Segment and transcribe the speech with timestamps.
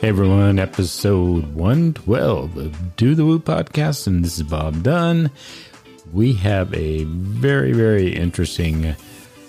[0.00, 5.28] Hey everyone, episode 112 of Do the Woo podcast, and this is Bob Dunn.
[6.12, 8.94] We have a very, very interesting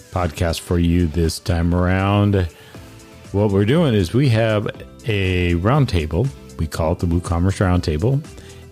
[0.09, 2.49] podcast for you this time around.
[3.31, 4.65] What we're doing is we have
[5.05, 6.27] a roundtable.
[6.57, 8.25] We call it the WooCommerce Roundtable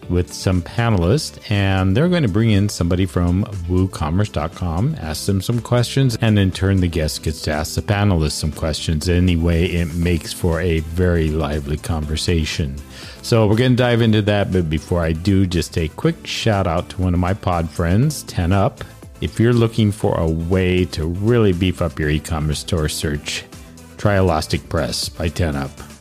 [0.09, 5.59] with some panelists, and they're going to bring in somebody from WooCommerce.com, ask them some
[5.61, 9.09] questions, and in turn, the guest gets to ask the panelists some questions.
[9.09, 12.75] Anyway, it makes for a very lively conversation.
[13.21, 16.67] So, we're going to dive into that, but before I do, just a quick shout
[16.67, 18.83] out to one of my pod friends, 10up.
[19.19, 23.43] If you're looking for a way to really beef up your e commerce store search,
[23.97, 25.96] try ElasticPress by 10up.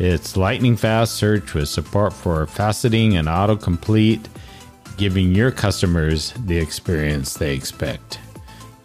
[0.00, 4.24] It's lightning fast search with support for faceting and autocomplete,
[4.96, 8.18] giving your customers the experience they expect.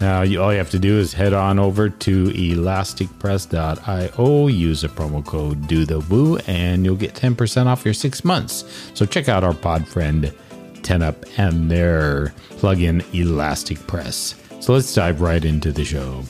[0.02, 4.90] Now, you, all you have to do is head on over to elasticpress.io, use the
[4.90, 8.66] promo code Do the Woo, and you'll get 10% off your six months.
[8.94, 10.34] So check out our pod friend
[10.82, 14.62] 10up and their plugin ElasticPress.
[14.62, 16.26] So let's dive right into the show.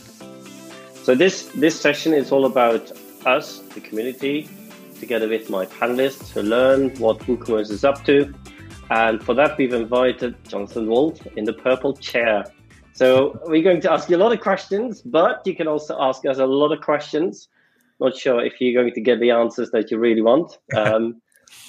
[0.94, 2.92] So this this session is all about
[3.26, 4.48] us, the community,
[4.96, 8.34] together with my panelists to learn what WooCommerce is up to.
[8.90, 12.46] And for that, we've invited Jonathan Wold in the purple chair.
[12.94, 16.26] So we're going to ask you a lot of questions, but you can also ask
[16.26, 17.50] us a lot of questions.
[18.00, 20.58] Not sure if you're going to get the answers that you really want.
[20.76, 21.22] Um,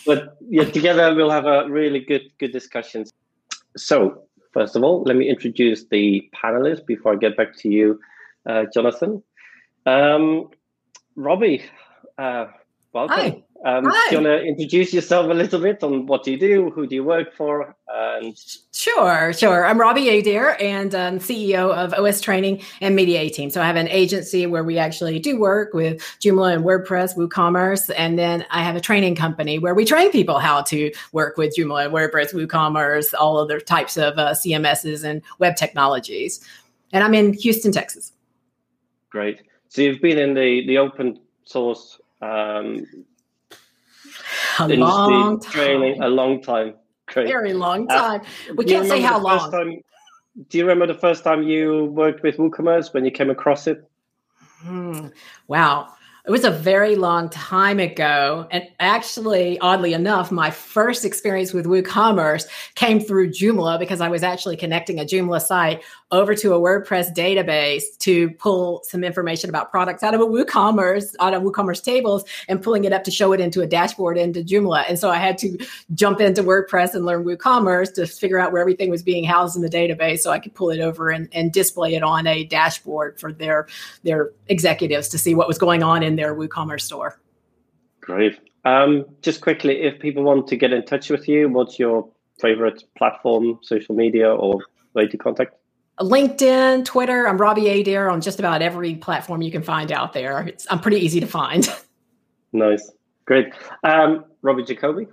[0.07, 3.05] but yeah, together we'll have a really good good discussion.
[3.77, 8.01] So first of all, let me introduce the panelists before I get back to you,
[8.49, 9.23] uh, Jonathan.
[9.85, 10.49] Um,
[11.15, 11.63] Robbie,
[12.19, 12.47] uh,
[12.97, 13.17] welcome.
[13.19, 13.43] Hi.
[13.65, 14.11] Um, Hi.
[14.11, 16.87] Do you want to introduce yourself a little bit on what do you do, who
[16.87, 18.35] do you work for, and
[18.73, 19.67] Sure, sure.
[19.67, 23.51] I'm Robbie Adair and um, CEO of OS Training and Media Team.
[23.51, 27.93] So I have an agency where we actually do work with Joomla and WordPress, WooCommerce,
[27.97, 31.55] and then I have a training company where we train people how to work with
[31.57, 36.41] Joomla, and WordPress, WooCommerce, all other types of uh, CMSs and web technologies.
[36.93, 38.13] And I'm in Houston, Texas.
[39.11, 39.43] great?
[39.69, 42.87] So you've been in the the open source um,
[44.59, 46.75] A long training time, a long time.
[47.07, 47.29] Great.
[47.29, 48.23] very long Uh, time.
[48.57, 49.51] We can't say how long.
[49.51, 49.81] Time,
[50.49, 53.89] do you remember the first time you worked with WooCommerce when you came across it?
[54.61, 55.09] Hmm.
[55.47, 55.96] Wow.
[56.27, 58.49] It was a very long time ago.
[58.51, 64.25] And actually, oddly enough, my first experience with WooCommerce came through Joomla because I was
[64.25, 69.71] actually connecting a Joomla site over to a WordPress database to pull some information about
[69.71, 73.33] products out of a WooCommerce, out of WooCommerce tables, and pulling it up to show
[73.33, 74.85] it into a dashboard into Joomla.
[74.89, 75.57] And so I had to
[75.95, 79.63] jump into WordPress and learn WooCommerce to figure out where everything was being housed in
[79.63, 83.21] the database so I could pull it over and, and display it on a dashboard
[83.21, 83.69] for their
[84.03, 87.21] their executives to see what was going on in their WooCommerce store.
[88.01, 88.39] Great.
[88.65, 92.09] Um, just quickly, if people want to get in touch with you, what's your
[92.41, 94.61] favorite platform, social media, or
[94.95, 95.55] way to contact?
[96.01, 100.43] LinkedIn, Twitter, I'm Robbie Adair on just about every platform you can find out there.
[100.47, 101.69] It's, I'm pretty easy to find.
[102.53, 102.91] Nice.
[103.27, 103.53] Great.
[103.85, 105.09] Um, Robbie Jacoby.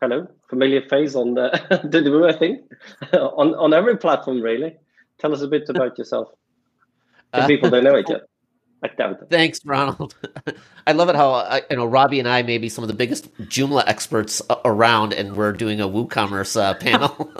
[0.00, 0.26] Hello.
[0.48, 1.50] Familiar face on the,
[1.88, 2.62] the Woo, I think.
[3.12, 4.74] on, on every platform, really.
[5.18, 6.28] Tell us a bit about yourself.
[7.34, 8.22] If Uh, people don't know it yet.
[8.82, 9.30] I doubt it.
[9.30, 10.14] Thanks, Ronald.
[10.86, 12.94] I love it how uh, you know Robbie and I may be some of the
[12.94, 17.32] biggest Joomla experts around, and we're doing a WooCommerce uh, panel.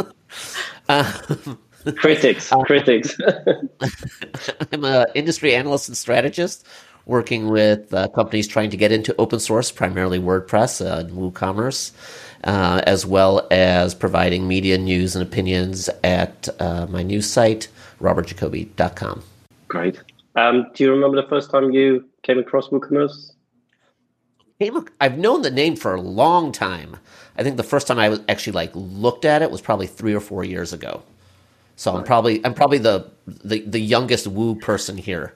[0.88, 1.58] um,
[1.96, 2.50] Critics.
[2.64, 3.16] critics.
[4.72, 6.66] I'm an industry analyst and strategist
[7.06, 11.92] working with uh, companies trying to get into open source, primarily WordPress uh, and WooCommerce,
[12.44, 17.68] uh, as well as providing media news and opinions at uh, my news site,
[18.00, 19.22] robertjacoby.com.
[19.68, 19.98] Great.
[20.38, 23.32] Um, do you remember the first time you came across WooCommerce?
[24.60, 26.96] Hey, look, I've known the name for a long time.
[27.36, 30.14] I think the first time I was actually like looked at it was probably three
[30.14, 31.02] or four years ago.
[31.74, 35.34] So I'm probably I'm probably the the, the youngest woo person here.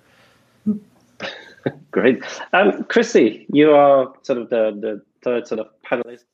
[1.91, 2.23] Great.
[2.53, 6.25] Um, Chrissy, you are sort of the, the third sort of panelist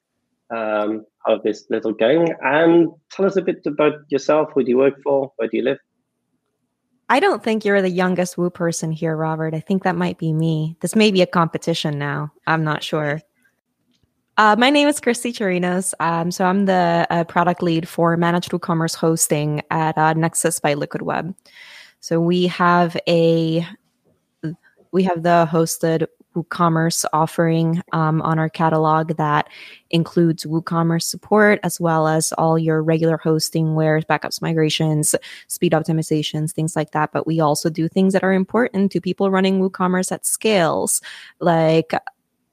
[0.55, 2.35] um, of this little gang.
[2.43, 4.51] And tell us a bit about yourself.
[4.55, 5.33] Who do you work for?
[5.37, 5.79] Where do you live?
[7.09, 9.55] I don't think you're the youngest woo person here, Robert.
[9.55, 10.77] I think that might be me.
[10.81, 12.33] This may be a competition now.
[12.47, 13.21] I'm not sure.
[14.37, 15.95] Uh, my name is Christie Chirinos.
[16.01, 20.75] Um, so I'm the uh, product lead for managed WooCommerce hosting at uh, Nexcess by
[20.75, 21.35] Liquid Web.
[22.01, 23.67] So we have a
[24.93, 29.49] we have the hosted WooCommerce offering um, on our catalog that
[29.91, 35.15] includes WooCommerce support as well as all your regular hosting, where backups, migrations,
[35.49, 37.13] speed optimizations, things like that.
[37.13, 41.01] But we also do things that are important to people running WooCommerce at scales,
[41.41, 41.93] like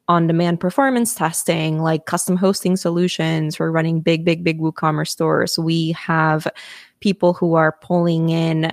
[0.08, 3.60] on demand performance testing, like custom hosting solutions.
[3.60, 5.58] We're running big, big, big WooCommerce stores.
[5.58, 6.48] We have
[7.00, 8.72] people who are pulling in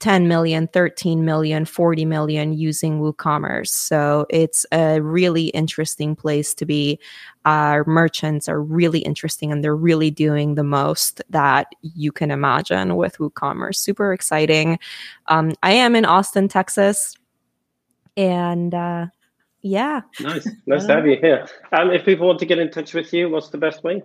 [0.00, 3.68] 10 million, 13 million, 40 million using WooCommerce.
[3.68, 7.00] So it's a really interesting place to be.
[7.44, 12.96] Our merchants are really interesting and they're really doing the most that you can imagine
[12.96, 13.76] with WooCommerce.
[13.76, 14.78] Super exciting.
[15.26, 17.16] Um, I am in Austin, Texas.
[18.16, 19.06] And uh,
[19.62, 20.02] yeah.
[20.20, 20.48] Nice.
[20.66, 21.46] Nice to have you here.
[21.72, 24.02] Um, if people want to get in touch with you, what's the best way?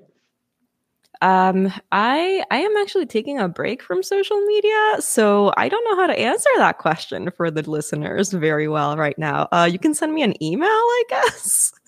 [1.24, 5.96] Um, I I am actually taking a break from social media, so I don't know
[5.96, 9.48] how to answer that question for the listeners very well right now.
[9.54, 11.72] Uh, you can send me an email, I guess.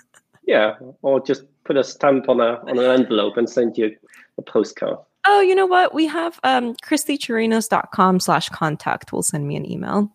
[0.48, 3.96] Yeah, or just put a stamp on a on an envelope and send you
[4.38, 4.98] a postcard.
[5.26, 5.92] Oh, you know what?
[5.92, 10.12] We have um christiechirinos.com slash contact will send me an email.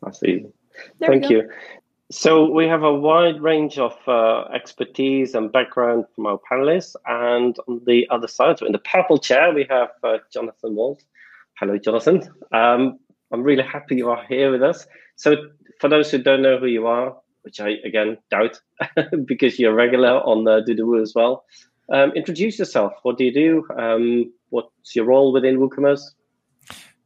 [0.00, 0.46] That's easy.
[1.00, 1.50] There Thank you.
[2.12, 7.56] So we have a wide range of uh, expertise and background from our panelists, and
[7.66, 11.00] on the other side, so in the purple chair, we have uh, Jonathan Wold.
[11.58, 12.30] Hello, Jonathan.
[12.52, 12.98] Um,
[13.32, 14.86] I'm really happy you are here with us.
[15.16, 15.36] So,
[15.80, 18.60] for those who don't know who you are, which I again doubt,
[19.24, 21.46] because you're regular on the Do the Woo as well,
[21.90, 22.92] um, introduce yourself.
[23.04, 23.66] What do you do?
[23.78, 26.02] Um, what's your role within WooCommerce?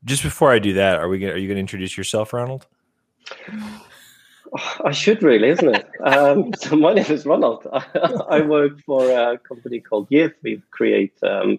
[0.05, 1.21] Just before I do that, are we?
[1.21, 2.67] Gonna, are you going to introduce yourself, Ronald?
[4.85, 5.89] I should really, isn't it?
[6.05, 7.67] um, so my name is Ronald.
[8.31, 10.35] I, work for a company called YITH.
[10.43, 11.59] We create um,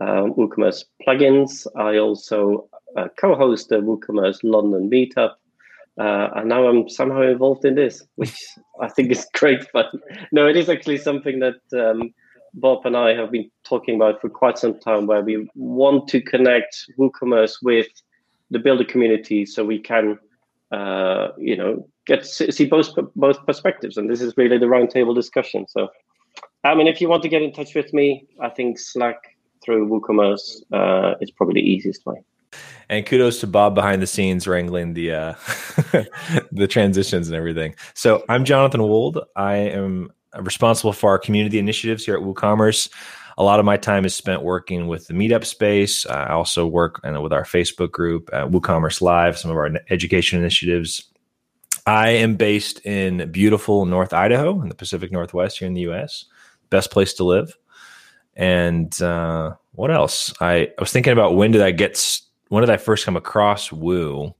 [0.00, 1.66] uh, WooCommerce plugins.
[1.76, 5.34] I also uh, co-host the WooCommerce London meetup.
[5.98, 8.36] Uh, and now I'm somehow involved in this, which
[8.80, 9.86] I think is great fun.
[10.32, 12.14] No, it is actually something that um,
[12.54, 16.20] Bob and I have been talking about for quite some time, where we want to
[16.20, 17.88] connect WooCommerce with
[18.50, 20.18] the builder community so we can
[20.70, 23.96] uh, you know, get see both both perspectives.
[23.96, 25.66] And this is really the roundtable discussion.
[25.68, 25.88] So,
[26.64, 29.88] I mean, if you want to get in touch with me, I think Slack through
[29.88, 32.22] WooCommerce uh, is probably the easiest way.
[32.88, 35.34] And kudos to Bob behind the scenes wrangling the uh,
[36.52, 37.74] the transitions and everything.
[37.94, 39.18] So I'm Jonathan Wold.
[39.36, 42.92] I am responsible for our community initiatives here at WooCommerce
[43.40, 46.04] a lot of my time is spent working with the meetup space.
[46.04, 50.38] I also work uh, with our Facebook group, uh, WooCommerce Live, some of our education
[50.38, 51.04] initiatives.
[51.86, 56.26] I am based in beautiful North Idaho in the Pacific Northwest here in the U.S.
[56.68, 57.56] Best place to live.
[58.36, 60.34] And uh, what else?
[60.42, 63.72] I, I was thinking about when did I get when did I first come across
[63.72, 64.34] Woo?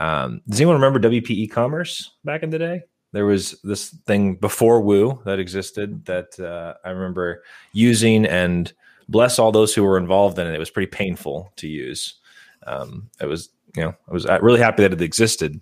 [0.00, 2.82] Um, does anyone remember WP e-commerce back in the day?
[3.12, 8.72] There was this thing before Woo that existed that uh, I remember using, and
[9.08, 10.54] bless all those who were involved in it.
[10.54, 12.14] It was pretty painful to use.
[12.66, 15.58] Um, it was, you know, I was really happy that it existed.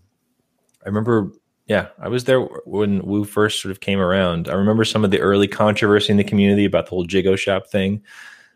[0.85, 1.33] I remember,
[1.67, 4.49] yeah, I was there when Woo first sort of came around.
[4.49, 8.03] I remember some of the early controversy in the community about the whole Jigoshop thing.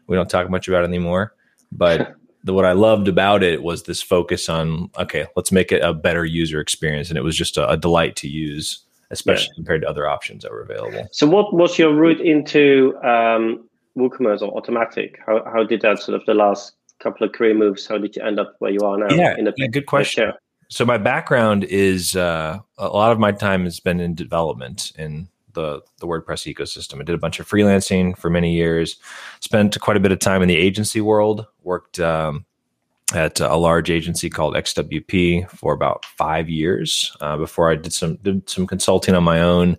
[0.06, 1.34] We don't talk much about anymore,
[1.70, 5.82] but the, what I loved about it was this focus on okay, let's make it
[5.82, 9.56] a better user experience, and it was just a, a delight to use, especially yeah.
[9.56, 11.06] compared to other options that were available.
[11.12, 15.16] So, what was your route into um, WooCommerce or Automattic?
[15.26, 17.86] How how did that sort of the last couple of career moves?
[17.86, 19.14] How did you end up where you are now?
[19.14, 20.32] Yeah, in yeah good question.
[20.68, 25.28] So my background is uh, a lot of my time has been in development in
[25.54, 27.00] the the WordPress ecosystem.
[27.00, 28.96] I did a bunch of freelancing for many years.
[29.40, 31.46] Spent quite a bit of time in the agency world.
[31.62, 32.44] Worked um,
[33.14, 38.16] at a large agency called XWP for about five years uh, before I did some
[38.16, 39.76] did some consulting on my own,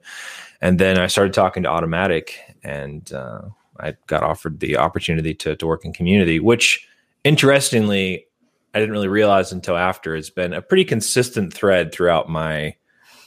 [0.62, 2.32] and then I started talking to Automattic,
[2.63, 3.42] and uh,
[3.80, 6.88] I got offered the opportunity to to work in community, which
[7.24, 8.25] interestingly
[8.74, 10.16] I didn't really realize until after.
[10.16, 12.75] It's been a pretty consistent thread throughout my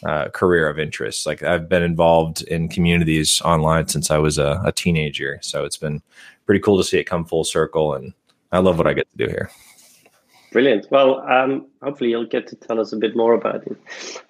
[0.04, 1.26] uh, career of interest.
[1.26, 5.76] Like I've been involved in communities online since I was a, a, teenager, so it's
[5.76, 6.02] been
[6.46, 8.12] pretty cool to see it come full circle, and
[8.52, 9.50] I love what I get to do here.
[10.52, 10.86] Brilliant.
[10.90, 13.76] Well, um, hopefully you'll get to tell us a bit more about it.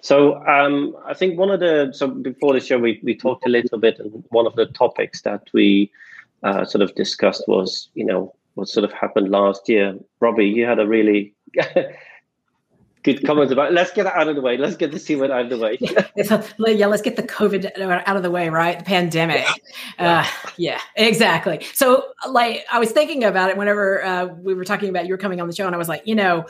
[0.01, 3.49] So um, I think one of the so before the show we we talked a
[3.49, 5.91] little bit, and one of the topics that we
[6.41, 9.95] uh, sort of discussed was you know what sort of happened last year.
[10.19, 11.33] Robbie, you had a really
[13.05, 13.71] good comments about.
[13.71, 14.57] Let's get it out of the way.
[14.57, 15.77] Let's get the C word out of the way.
[16.73, 18.79] yeah, let's get the COVID out of the way, right?
[18.79, 19.45] The pandemic.
[19.99, 21.65] Yeah, uh, yeah exactly.
[21.73, 25.19] So, like, I was thinking about it whenever uh, we were talking about you were
[25.19, 26.45] coming on the show, and I was like, you know,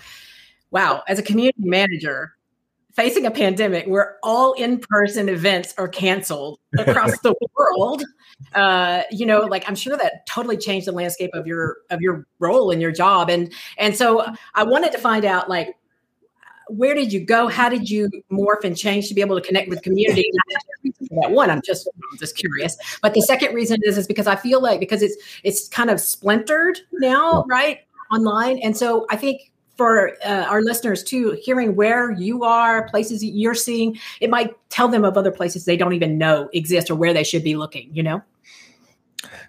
[0.72, 2.34] wow, as a community manager,
[2.96, 8.04] facing a pandemic where all in-person events are canceled across the world
[8.54, 12.26] uh, you know like i'm sure that totally changed the landscape of your of your
[12.40, 15.76] role in your job and and so i wanted to find out like
[16.70, 17.48] where did you go?
[17.48, 20.30] How did you morph and change to be able to connect with community
[21.22, 21.50] that one.
[21.50, 22.78] I'm just I'm just curious.
[23.02, 26.00] But the second reason is is because I feel like because it's it's kind of
[26.00, 27.80] splintered now, right,
[28.12, 33.22] online, and so I think for uh, our listeners too, hearing where you are, places
[33.24, 36.96] you're seeing, it might tell them of other places they don't even know exist or
[36.96, 37.90] where they should be looking.
[37.94, 38.24] You know.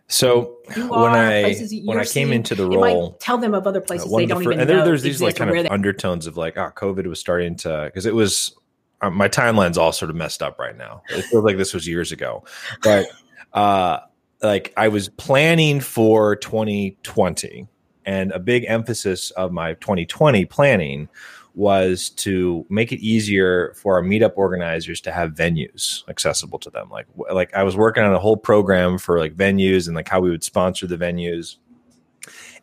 [0.08, 4.12] So when I when I came into the role, tell them of other uh, places
[4.12, 4.84] uh, they don't the, even and there, know.
[4.84, 8.14] There's these like kind of undertones of like, oh, COVID was starting to because it
[8.14, 8.54] was
[9.00, 11.02] uh, my timeline's all sort of messed up right now.
[11.08, 12.44] It feels like this was years ago,
[12.82, 13.06] but
[13.52, 14.00] uh,
[14.42, 17.66] like I was planning for 2020,
[18.04, 21.08] and a big emphasis of my 2020 planning
[21.56, 26.90] was to make it easier for our meetup organizers to have venues accessible to them.
[26.90, 30.20] Like like I was working on a whole program for like venues and like how
[30.20, 31.56] we would sponsor the venues.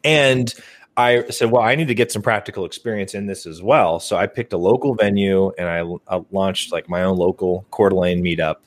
[0.03, 0.53] And
[0.95, 3.99] I said, well, I need to get some practical experience in this as well.
[3.99, 7.89] So I picked a local venue and I, I launched like my own local Coeur
[7.89, 8.57] d'Alene meetup.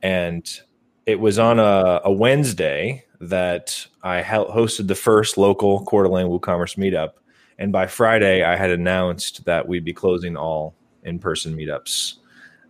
[0.00, 0.48] And
[1.06, 6.76] it was on a, a Wednesday that I hosted the first local Coeur d'Alene WooCommerce
[6.76, 7.14] meetup
[7.58, 12.14] and by Friday, I had announced that we'd be closing all in-person meetups.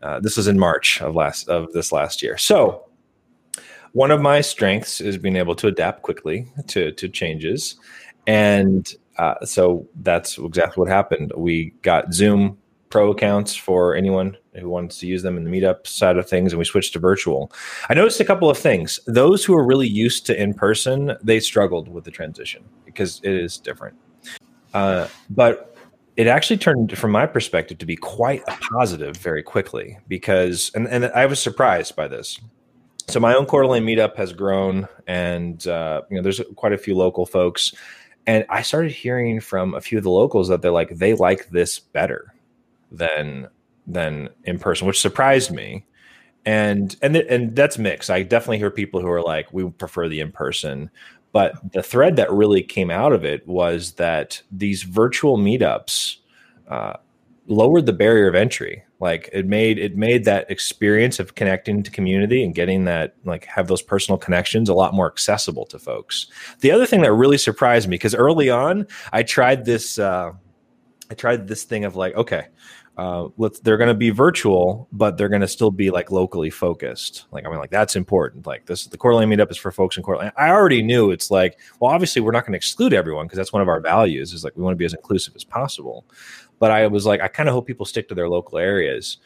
[0.03, 2.37] Uh, this was in March of last of this last year.
[2.37, 2.85] So,
[3.93, 7.77] one of my strengths is being able to adapt quickly to to changes,
[8.27, 11.33] and uh, so that's exactly what happened.
[11.37, 12.59] We got Zoom
[12.91, 16.53] Pro accounts for anyone who wants to use them in the meetup side of things,
[16.53, 17.51] and we switched to virtual.
[17.89, 19.01] I noticed a couple of things.
[19.07, 23.35] Those who are really used to in person, they struggled with the transition because it
[23.35, 23.97] is different.
[24.75, 25.77] Uh, but
[26.17, 30.87] it actually turned, from my perspective, to be quite a positive very quickly because, and,
[30.89, 32.41] and I was surprised by this.
[33.09, 36.97] So my own d'Alene meetup has grown, and uh, you know, there's quite a few
[36.97, 37.73] local folks,
[38.27, 41.51] and I started hearing from a few of the locals that they're like they like
[41.51, 42.35] this better
[42.91, 43.49] than
[43.87, 45.85] than in person, which surprised me.
[46.45, 48.11] And and and that's mixed.
[48.11, 50.91] I definitely hear people who are like, we prefer the in person,
[51.37, 56.17] but the thread that really came out of it was that these virtual meetups
[56.67, 56.95] uh,
[57.47, 58.83] lowered the barrier of entry.
[59.01, 63.45] Like it made it made that experience of connecting to community and getting that like
[63.45, 66.29] have those personal connections a lot more accessible to folks.
[66.61, 70.33] The other thing that really surprised me because early on I tried this uh,
[71.11, 72.47] I tried this thing of like okay
[72.97, 76.49] uh, let's they're going to be virtual, but they're going to still be like locally
[76.49, 77.27] focused.
[77.31, 78.47] Like I mean, like that's important.
[78.47, 80.33] Like this, the Coeur d'Alene meetup is for folks in Coeur d'Alene.
[80.37, 83.53] I already knew it's like, well, obviously we're not going to exclude everyone because that's
[83.53, 84.33] one of our values.
[84.33, 86.07] Is like we want to be as inclusive as possible.
[86.59, 89.19] But I was like, I kind of hope people stick to their local areas.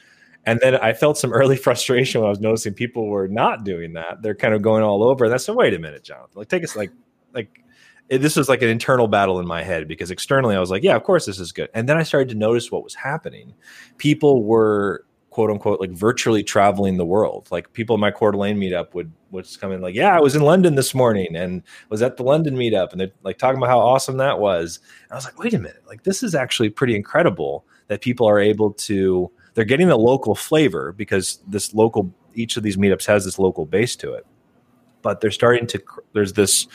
[0.46, 3.92] And then I felt some early frustration when I was noticing people were not doing
[3.92, 4.20] that.
[4.22, 5.24] They're kind of going all over.
[5.24, 6.32] And I said, wait a minute, Jonathan.
[6.34, 6.90] Like take us like
[7.32, 7.62] like
[8.10, 10.82] it, this was like an internal battle in my head because externally I was like,
[10.82, 11.70] yeah, of course this is good.
[11.72, 13.54] And then I started to notice what was happening.
[13.96, 17.46] People were quote unquote like virtually traveling the world.
[17.52, 20.34] Like people in my Coeur d'Alene meetup would would come in like, yeah, I was
[20.34, 23.70] in London this morning and was at the London meetup, and they're like talking about
[23.70, 24.80] how awesome that was.
[25.04, 28.28] And I was like, wait a minute, like this is actually pretty incredible that people
[28.28, 29.30] are able to.
[29.54, 33.66] They're getting the local flavor because this local each of these meetups has this local
[33.66, 34.26] base to it,
[35.02, 35.82] but they're starting to.
[36.12, 36.66] There's this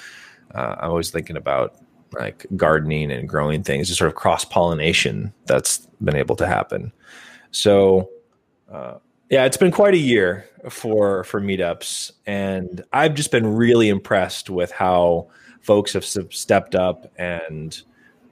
[0.53, 1.75] uh, I'm always thinking about
[2.13, 6.91] like gardening and growing things, just sort of cross pollination that's been able to happen.
[7.51, 8.09] So,
[8.71, 8.95] uh,
[9.29, 14.49] yeah, it's been quite a year for for meetups, and I've just been really impressed
[14.49, 15.27] with how
[15.61, 17.81] folks have stepped up and.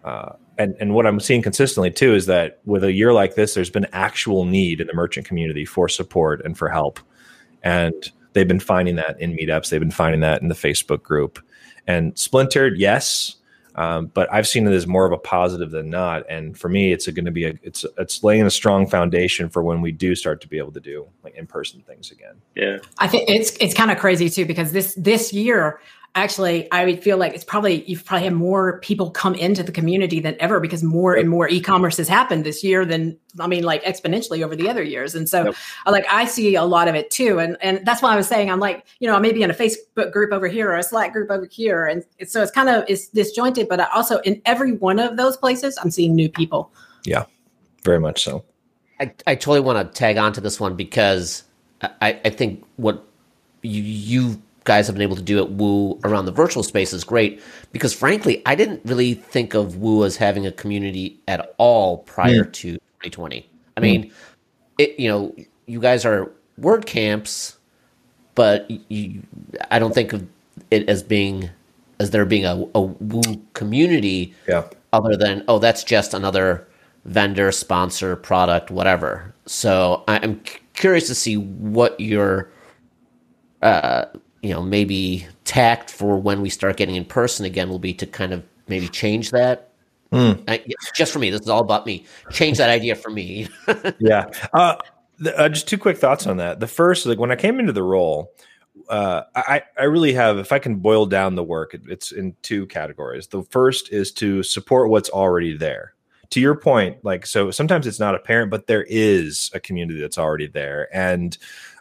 [0.04, 3.54] Uh, and and what I'm seeing consistently too is that with a year like this,
[3.54, 7.00] there's been actual need in the merchant community for support and for help,
[7.64, 9.70] and they've been finding that in meetups.
[9.70, 11.40] They've been finding that in the Facebook group,
[11.88, 13.38] and splintered, yes,
[13.76, 16.24] um, but I've seen it as more of a positive than not.
[16.30, 19.64] And for me, it's going to be a it's it's laying a strong foundation for
[19.64, 22.36] when we do start to be able to do like in person things again.
[22.56, 25.80] Yeah, I think it's it's kind of crazy too because this this year
[26.16, 29.72] actually i would feel like it's probably you've probably had more people come into the
[29.72, 33.64] community than ever because more and more e-commerce has happened this year than i mean
[33.64, 35.16] like exponentially over the other years.
[35.16, 35.56] And so yep.
[35.88, 37.40] like i see a lot of it too.
[37.40, 39.50] And and that's why i was saying i'm like you know i may be in
[39.50, 41.86] a facebook group over here or a slack group over here.
[41.86, 45.78] And so it's kind of it's disjointed but also in every one of those places
[45.82, 46.72] i'm seeing new people.
[47.06, 47.26] Yeah
[47.84, 48.44] very much so.
[49.00, 51.44] I, I totally want to tag on to this one because
[51.82, 53.06] i i think what
[53.62, 57.04] you you guys have been able to do at Woo around the virtual space is
[57.04, 57.42] great
[57.72, 62.46] because frankly, I didn't really think of Woo as having a community at all prior
[62.46, 62.54] mm.
[62.54, 63.50] to 2020.
[63.76, 64.14] I mean, mm.
[64.78, 67.56] it you know, you guys are WordCamps,
[68.36, 69.24] but you,
[69.72, 70.28] I don't think of
[70.72, 71.50] it as being
[72.00, 73.22] as there being a, a Woo
[73.54, 74.68] community yeah.
[74.92, 76.68] other than oh, that's just another
[77.06, 79.34] vendor, sponsor, product, whatever.
[79.46, 80.42] So I'm
[80.74, 82.50] curious to see what your
[83.62, 84.06] uh,
[84.44, 88.06] you know, maybe tact for when we start getting in person again will be to
[88.06, 89.70] kind of maybe change that.
[90.12, 90.44] Mm.
[90.48, 92.06] I, just for me, this is all about me.
[92.30, 93.48] Change that idea for me.
[94.00, 94.30] yeah.
[94.54, 94.76] Uh,
[95.18, 96.60] the, uh, just two quick thoughts on that.
[96.60, 98.32] The first, like when I came into the role,
[98.90, 102.68] uh, I, I really have, if I can boil down the work, it's in two
[102.68, 103.28] categories.
[103.28, 105.94] The first is to support what's already there.
[106.32, 110.18] To your point, like, so sometimes it's not apparent, but there is a community that's
[110.18, 110.90] already there.
[110.94, 111.38] And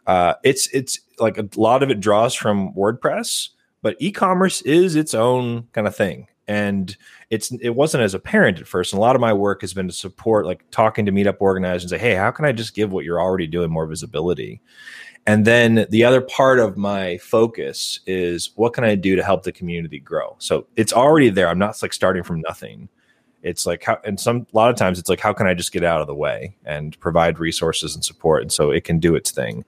[0.06, 3.48] uh, it's, it's like a lot of it draws from WordPress,
[3.80, 6.28] but e-commerce is its own kind of thing.
[6.48, 6.96] And
[7.30, 8.92] it's it wasn't as apparent at first.
[8.92, 11.84] And a lot of my work has been to support, like talking to meetup organizers
[11.84, 14.60] and say, hey, how can I just give what you're already doing more visibility?
[15.24, 19.44] And then the other part of my focus is what can I do to help
[19.44, 20.34] the community grow?
[20.38, 21.48] So it's already there.
[21.48, 22.88] I'm not like starting from nothing.
[23.42, 25.72] It's like how, and some, a lot of times it's like, how can I just
[25.72, 28.42] get out of the way and provide resources and support?
[28.42, 29.64] And so it can do its thing.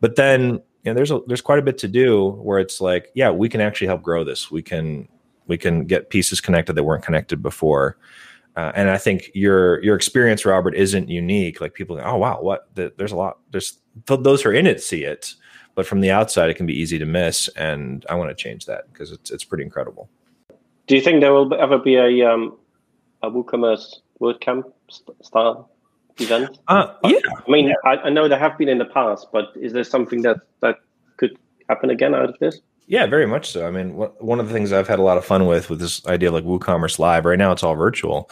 [0.00, 3.10] But then, you know, there's a, there's quite a bit to do where it's like,
[3.14, 4.52] yeah, we can actually help grow this.
[4.52, 5.08] We can,
[5.48, 7.96] we can get pieces connected that weren't connected before.
[8.54, 11.60] Uh, and I think your your experience, Robert, isn't unique.
[11.60, 12.68] Like people, oh wow, what?
[12.74, 13.38] There's a lot.
[13.50, 15.34] There's those who are in it see it,
[15.74, 17.48] but from the outside, it can be easy to miss.
[17.48, 20.08] And I want to change that because it's it's pretty incredible.
[20.86, 22.56] Do you think there will ever be a um,
[23.22, 24.72] a WooCommerce WordCamp
[25.20, 25.68] style
[26.18, 26.58] event?
[26.68, 27.18] Uh, yeah.
[27.46, 27.72] I mean.
[27.84, 30.76] I, I know there have been in the past, but is there something that that
[31.16, 32.60] could happen again out of this?
[32.88, 33.66] Yeah, very much so.
[33.66, 36.06] I mean, one of the things I've had a lot of fun with with this
[36.06, 37.24] idea of like WooCommerce Live.
[37.24, 38.30] Right now, it's all virtual,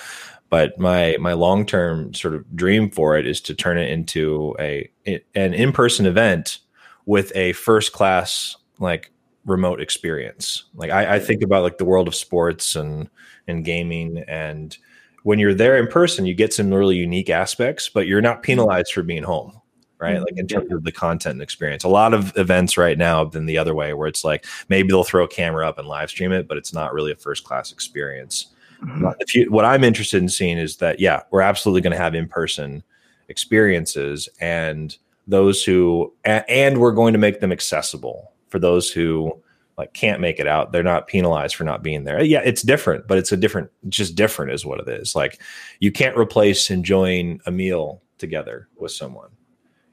[0.48, 4.54] but my my long term sort of dream for it is to turn it into
[4.60, 4.88] a
[5.34, 6.58] an in person event
[7.06, 9.10] with a first class like
[9.44, 10.64] remote experience.
[10.74, 13.10] Like I, I think about like the world of sports and
[13.48, 14.76] and gaming and
[15.24, 18.92] when you're there in person, you get some really unique aspects, but you're not penalized
[18.92, 19.60] for being home
[20.04, 20.20] right?
[20.20, 21.84] Like in terms of the content and experience.
[21.84, 24.88] A lot of events right now have been the other way where it's like maybe
[24.88, 27.44] they'll throw a camera up and live stream it, but it's not really a first
[27.44, 28.48] class experience.
[28.82, 29.06] Mm-hmm.
[29.20, 32.14] If you, what I'm interested in seeing is that, yeah, we're absolutely going to have
[32.14, 32.82] in person
[33.28, 34.96] experiences and
[35.26, 39.32] those who, and we're going to make them accessible for those who
[39.76, 40.72] like can't make it out.
[40.72, 42.22] They're not penalized for not being there.
[42.22, 45.14] Yeah, it's different, but it's a different, just different is what it is.
[45.14, 45.40] Like
[45.80, 49.30] you can't replace enjoying a meal together with someone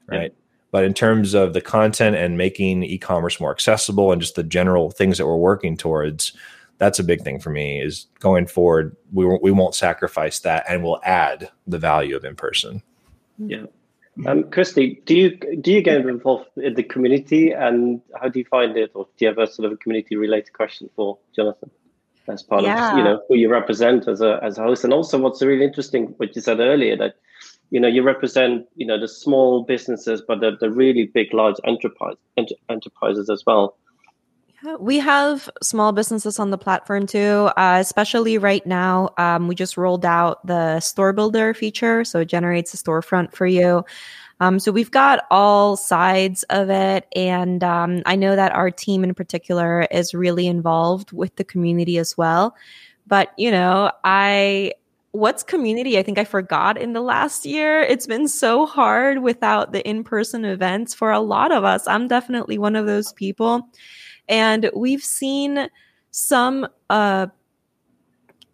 [0.06, 0.32] right?
[0.32, 0.38] Yeah.
[0.70, 4.90] But in terms of the content and making e-commerce more accessible and just the general
[4.90, 6.32] things that we're working towards,
[6.78, 7.80] that's a big thing for me.
[7.82, 12.36] Is going forward, we we won't sacrifice that, and we'll add the value of in
[12.36, 12.82] person.
[13.38, 13.66] Yeah.
[14.26, 18.44] Um, Christie, do you do you get involved in the community, and how do you
[18.44, 21.70] find it, or do you have a sort of a community related question for Jonathan?
[22.28, 22.92] As part yeah.
[22.92, 25.64] of you know who you represent as a as a host, and also what's really
[25.64, 27.14] interesting, what you said earlier, that
[27.72, 31.56] you know you represent you know the small businesses but the, the really big large
[31.64, 33.76] enterprise ent- enterprises as well
[34.78, 39.10] we have small businesses on the platform too, uh, especially right now.
[39.18, 43.46] Um, we just rolled out the store builder feature, so it generates a storefront for
[43.46, 43.84] you.
[44.40, 47.06] Um, so we've got all sides of it.
[47.14, 51.98] And um, I know that our team in particular is really involved with the community
[51.98, 52.56] as well.
[53.06, 54.72] But, you know, I
[55.14, 59.70] what's community i think i forgot in the last year it's been so hard without
[59.70, 63.68] the in-person events for a lot of us i'm definitely one of those people
[64.28, 65.68] and we've seen
[66.10, 67.26] some uh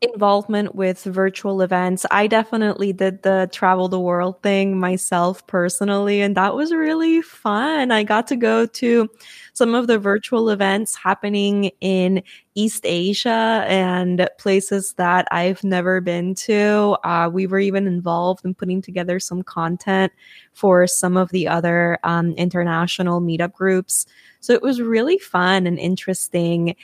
[0.00, 2.06] involvement with virtual events.
[2.10, 7.90] I definitely did the travel the world thing myself personally, and that was really fun.
[7.90, 9.10] I got to go to
[9.54, 12.22] some of the virtual events happening in
[12.54, 16.96] East Asia and places that I've never been to.
[17.02, 20.12] Uh, we were even involved in putting together some content
[20.52, 24.06] for some of the other um, international meetup groups.
[24.40, 26.76] So it was really fun and interesting.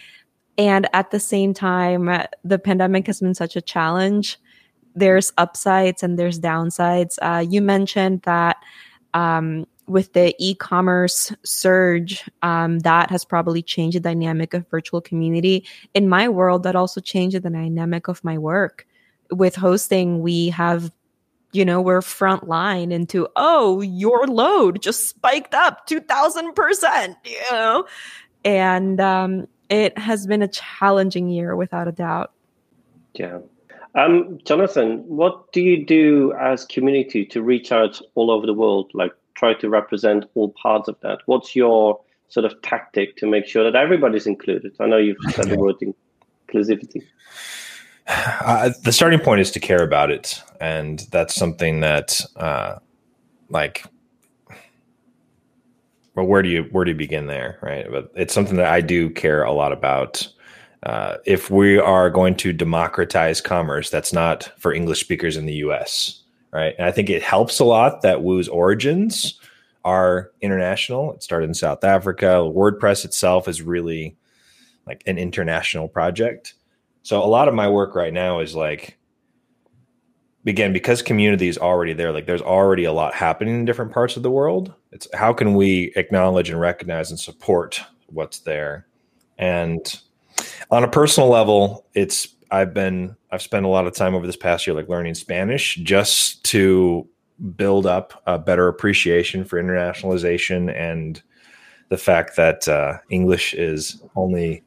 [0.57, 4.39] And at the same time, the pandemic has been such a challenge.
[4.95, 7.19] There's upsides and there's downsides.
[7.21, 8.57] Uh, you mentioned that
[9.15, 15.67] um, with the e-commerce surge, um, that has probably changed the dynamic of virtual community.
[15.93, 18.87] In my world, that also changed the dynamic of my work.
[19.31, 20.93] With hosting, we have
[21.55, 27.87] you know, we're front line into, oh, your load just spiked up 2000%, you know?
[28.45, 32.33] And um, it has been a challenging year without a doubt.
[33.15, 33.39] Yeah.
[33.95, 38.91] Um, Jonathan, what do you do as community to reach out all over the world?
[38.93, 41.19] Like try to represent all parts of that.
[41.27, 44.75] What's your sort of tactic to make sure that everybody's included?
[44.81, 45.77] I know you've said the word
[46.49, 47.03] inclusivity.
[48.07, 52.79] Uh, the starting point is to care about it, and that's something that, uh,
[53.49, 53.87] like,
[56.15, 57.87] well, where do you where do you begin there, right?
[57.91, 60.29] But it's something that I do care a lot about.
[60.85, 65.55] Uh, if we are going to democratize commerce, that's not for English speakers in the
[65.55, 66.23] U.S.,
[66.53, 66.75] right?
[66.79, 69.41] And I think it helps a lot that Woo's origins
[69.85, 71.15] are international.
[71.15, 72.27] It started in South Africa.
[72.55, 74.17] WordPress itself is really
[74.87, 76.55] like an international project.
[77.03, 78.99] So a lot of my work right now is like
[80.47, 84.17] again because community is already there like there's already a lot happening in different parts
[84.17, 87.81] of the world it's how can we acknowledge and recognize and support
[88.15, 88.87] what's there?
[89.39, 90.01] And
[90.71, 94.37] on a personal level it's i've been i've spent a lot of time over this
[94.37, 97.09] past year like learning spanish just to
[97.57, 101.23] build up a better appreciation for internationalization and
[101.89, 104.63] the fact that uh, english is only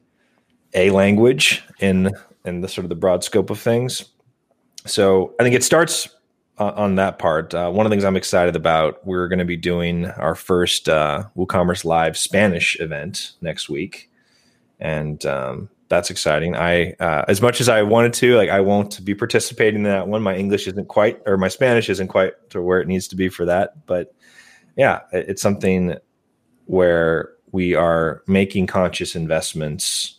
[0.74, 2.10] a language in
[2.46, 4.06] in the sort of the broad scope of things
[4.86, 6.08] so I think it starts
[6.58, 7.54] uh, on that part.
[7.54, 10.88] Uh, one of the things I'm excited about, we're going to be doing our first
[10.88, 14.10] uh, WooCommerce Live Spanish event next week,
[14.80, 16.54] and um, that's exciting.
[16.54, 20.08] I, uh, as much as I wanted to, like, I won't be participating in that
[20.08, 20.22] one.
[20.22, 23.28] My English isn't quite, or my Spanish isn't quite to where it needs to be
[23.28, 23.86] for that.
[23.86, 24.14] But
[24.76, 25.96] yeah, it's something
[26.66, 30.18] where we are making conscious investments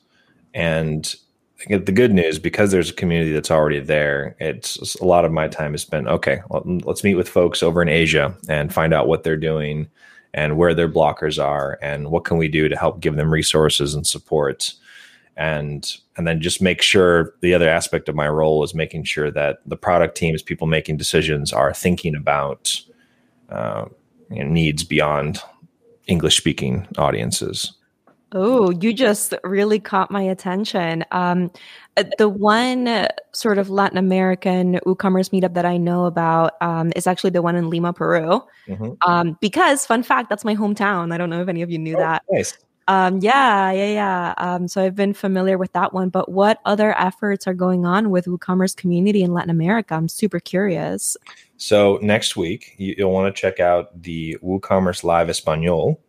[0.54, 1.16] and
[1.68, 5.48] the good news because there's a community that's already there it's a lot of my
[5.48, 9.24] time is spent okay let's meet with folks over in asia and find out what
[9.24, 9.88] they're doing
[10.34, 13.96] and where their blockers are and what can we do to help give them resources
[13.96, 14.74] and support.
[15.38, 19.32] And and then just make sure the other aspect of my role is making sure
[19.32, 22.82] that the product teams people making decisions are thinking about
[23.48, 23.86] uh,
[24.30, 25.42] you know, needs beyond
[26.08, 27.74] english speaking audiences
[28.32, 31.04] Oh, you just really caught my attention.
[31.12, 31.52] Um,
[31.98, 37.08] uh, the one sort of Latin American WooCommerce meetup that I know about um, is
[37.08, 38.42] actually the one in Lima, Peru.
[38.68, 38.92] Mm-hmm.
[39.10, 41.12] Um, because, fun fact, that's my hometown.
[41.12, 42.24] I don't know if any of you knew oh, that.
[42.30, 42.56] Nice.
[42.88, 44.34] Um, yeah, yeah, yeah.
[44.38, 46.10] Um, so I've been familiar with that one.
[46.10, 49.96] But what other efforts are going on with WooCommerce community in Latin America?
[49.96, 51.18] I'm super curious.
[51.58, 56.00] So next week, you, will want to check out the WooCommerce Live Espanol.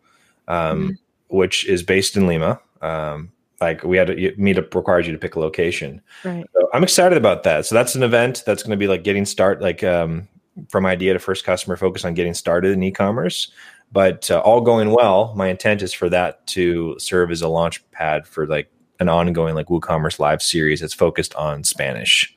[0.49, 0.91] Um, mm-hmm
[1.31, 2.61] which is based in Lima.
[2.83, 6.01] Um, like we had a meetup requires you to pick a location.
[6.25, 6.45] Right.
[6.55, 7.67] So I'm excited about that.
[7.67, 10.29] So that's an event that's going to be like getting start, like um,
[10.69, 13.53] from idea to first customer, focus on getting started in e-commerce.
[13.93, 17.89] But uh, all going well, my intent is for that to serve as a launch
[17.91, 22.35] pad for like an ongoing like WooCommerce live series that's focused on Spanish.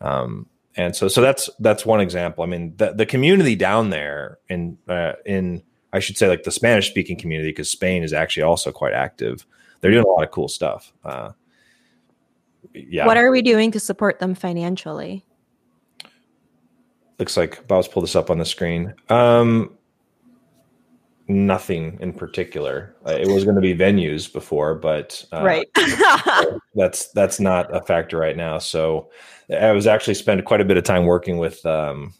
[0.00, 2.44] Um, and so, so that's that's one example.
[2.44, 6.50] I mean, the, the community down there in uh, in I should say like the
[6.50, 9.46] Spanish speaking community because Spain is actually also quite active.
[9.80, 10.92] They're doing a lot of cool stuff.
[11.04, 11.32] Uh,
[12.74, 13.06] yeah.
[13.06, 15.24] What are we doing to support them financially?
[17.18, 18.94] Looks like Bob's pulled this up on the screen.
[19.08, 19.76] Um,
[21.28, 22.94] nothing in particular.
[23.06, 25.68] Uh, it was going to be venues before, but uh, right,
[26.74, 28.58] that's that's not a factor right now.
[28.58, 29.10] So
[29.50, 32.14] I was actually spent quite a bit of time working with um,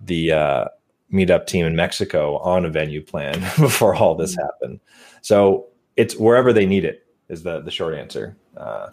[0.00, 0.64] the uh,
[1.12, 4.42] meetup team in Mexico on a venue plan before all this mm-hmm.
[4.42, 4.80] happened.
[5.22, 8.36] So it's wherever they need it is the the short answer.
[8.56, 8.88] Uh,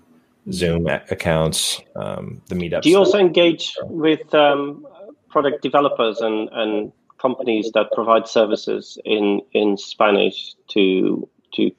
[0.52, 2.82] Zoom accounts, um, the meetup.
[2.82, 4.88] Do you also engage with um,
[5.30, 11.72] product developers and, and companies that provide services in in Spanish to to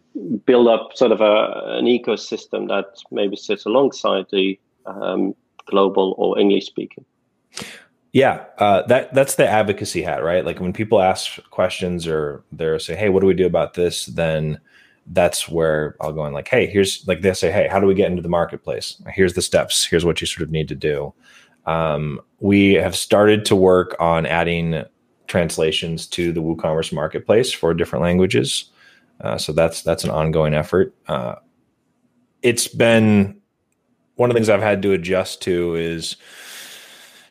[0.46, 5.34] build up sort of a, an ecosystem that maybe sits alongside the um,
[5.66, 7.04] global or English speaking?
[8.12, 10.44] Yeah, uh, that that's the advocacy hat, right?
[10.44, 14.06] Like when people ask questions or they're say, "Hey, what do we do about this?"
[14.06, 14.60] Then
[15.06, 16.34] that's where I'll go in.
[16.34, 19.00] Like, "Hey, here's like they say, hey, how do we get into the marketplace?
[19.08, 19.84] Here's the steps.
[19.86, 21.14] Here's what you sort of need to do."
[21.64, 24.84] Um, we have started to work on adding
[25.26, 28.66] translations to the WooCommerce marketplace for different languages.
[29.22, 30.94] Uh, so that's that's an ongoing effort.
[31.08, 31.36] Uh,
[32.42, 33.40] it's been
[34.16, 36.16] one of the things I've had to adjust to is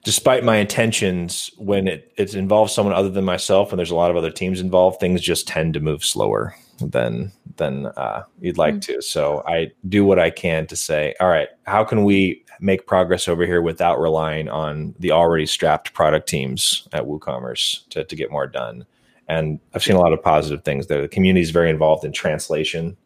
[0.04, 4.12] despite my intentions, when it, it involves someone other than myself and there's a lot
[4.12, 8.76] of other teams involved, things just tend to move slower than than uh, you'd like
[8.76, 8.94] mm-hmm.
[8.94, 9.02] to.
[9.02, 13.28] So I do what I can to say, all right, how can we make progress
[13.28, 18.32] over here without relying on the already strapped product teams at WooCommerce to, to get
[18.32, 18.86] more done?
[19.28, 21.02] And I've seen a lot of positive things there.
[21.02, 22.98] The community is very involved in translation,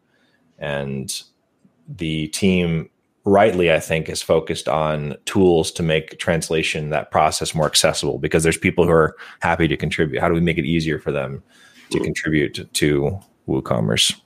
[0.58, 1.22] and
[1.88, 2.88] the team
[3.26, 8.44] rightly, I think, is focused on tools to make translation that process more accessible because
[8.44, 10.20] there's people who are happy to contribute.
[10.20, 11.42] How do we make it easier for them
[11.90, 14.18] to contribute to WooCommerce?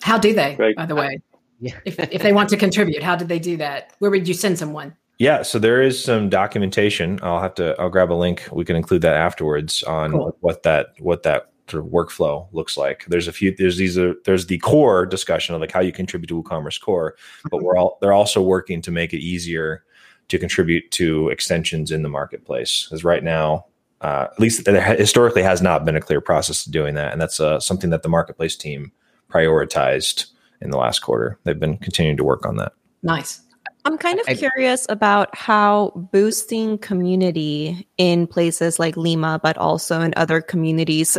[0.00, 0.76] How do they, right.
[0.76, 1.20] by the way?
[1.60, 1.78] Yeah.
[1.84, 3.94] if, if they want to contribute, how did they do that?
[3.98, 4.94] Where would you send someone?
[5.18, 7.18] Yeah, so there is some documentation.
[7.22, 8.46] I'll have to I'll grab a link.
[8.52, 10.36] We can include that afterwards on cool.
[10.40, 13.04] what that what that sort of workflow looks like.
[13.06, 13.54] There's a few.
[13.54, 13.98] There's these.
[13.98, 17.16] Are, there's the core discussion of like how you contribute to WooCommerce core,
[17.50, 19.84] but we're all they're also working to make it easier
[20.28, 22.84] to contribute to extensions in the marketplace.
[22.84, 23.66] Because right now,
[24.00, 27.20] uh, at least there historically has not been a clear process to doing that, and
[27.20, 28.92] that's uh, something that the marketplace team
[29.30, 30.26] prioritized
[30.60, 31.38] in the last quarter.
[31.44, 32.72] They've been continuing to work on that.
[33.02, 33.40] Nice.
[33.86, 40.00] I'm kind of I- curious about how boosting community in places like Lima, but also
[40.00, 41.16] in other communities,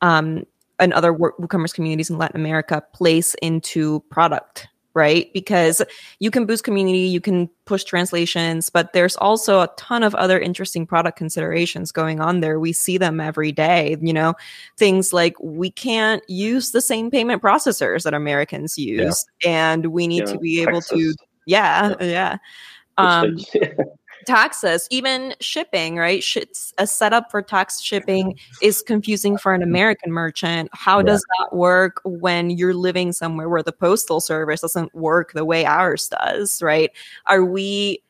[0.00, 0.44] um,
[0.78, 5.32] and other WooCommerce communities in Latin America, place into product, right?
[5.32, 5.82] Because
[6.20, 10.38] you can boost community, you can push translations, but there's also a ton of other
[10.38, 12.58] interesting product considerations going on there.
[12.60, 14.34] We see them every day, you know,
[14.76, 20.26] things like we can't use the same payment processors that Americans use, and we need
[20.26, 21.16] Yeah, to be able to Texas.
[21.46, 22.36] yeah, yeah.
[22.98, 23.36] Um,
[24.28, 26.22] Taxes, even shipping, right?
[26.22, 30.68] Shit's a setup for tax shipping is confusing for an American merchant.
[30.74, 31.06] How Yeah.
[31.06, 35.64] does that work when you're living somewhere where the postal service doesn't work the way
[35.64, 36.90] ours does, right?
[37.26, 38.02] Are we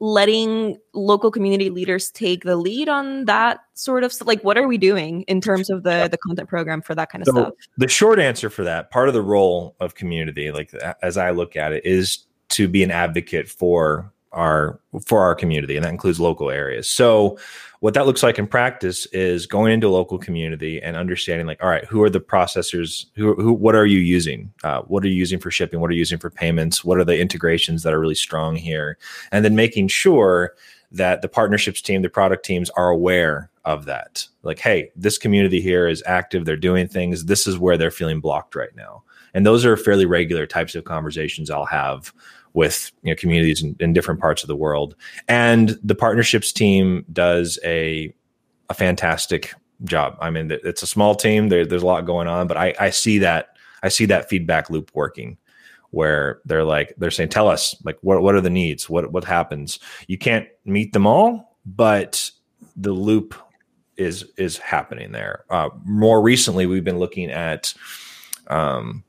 [0.00, 4.28] letting local community leaders take the lead on that sort of stuff?
[4.28, 7.22] Like, what are we doing in terms of the the content program for that kind
[7.22, 7.54] of So stuff?
[7.78, 11.56] the short answer for that, part of the role of community, like as I look
[11.56, 12.18] at it, is
[12.50, 16.88] to be an advocate for our for our community, and that includes local areas.
[16.88, 17.38] So
[17.84, 21.62] what that looks like in practice is going into a local community and understanding like
[21.62, 24.50] all right who are the processors who, who what are you using?
[24.62, 25.80] Uh, what are you using for shipping?
[25.80, 26.82] What are you using for payments?
[26.82, 28.96] What are the integrations that are really strong here?
[29.32, 30.54] And then making sure
[30.92, 34.26] that the partnerships team the product teams are aware of that.
[34.42, 36.46] Like hey this community here is active.
[36.46, 37.26] They're doing things.
[37.26, 39.02] This is where they're feeling blocked right now.
[39.34, 42.14] And those are fairly regular types of conversations i'll have
[42.54, 44.94] with you know, communities in, in different parts of the world.
[45.28, 48.14] And the partnerships team does a
[48.70, 50.16] a fantastic job.
[50.20, 51.48] I mean it's a small team.
[51.50, 53.48] There, there's a lot going on but I, I see that
[53.82, 55.36] i see that feedback loop working
[55.90, 58.88] where they're like they're saying tell us like what, what are the needs?
[58.88, 59.78] What what happens?
[60.08, 62.30] You can't meet them all but
[62.76, 63.34] the loop
[63.96, 65.44] is is happening there.
[65.50, 67.74] Uh, more recently we've been looking at
[68.48, 69.04] um,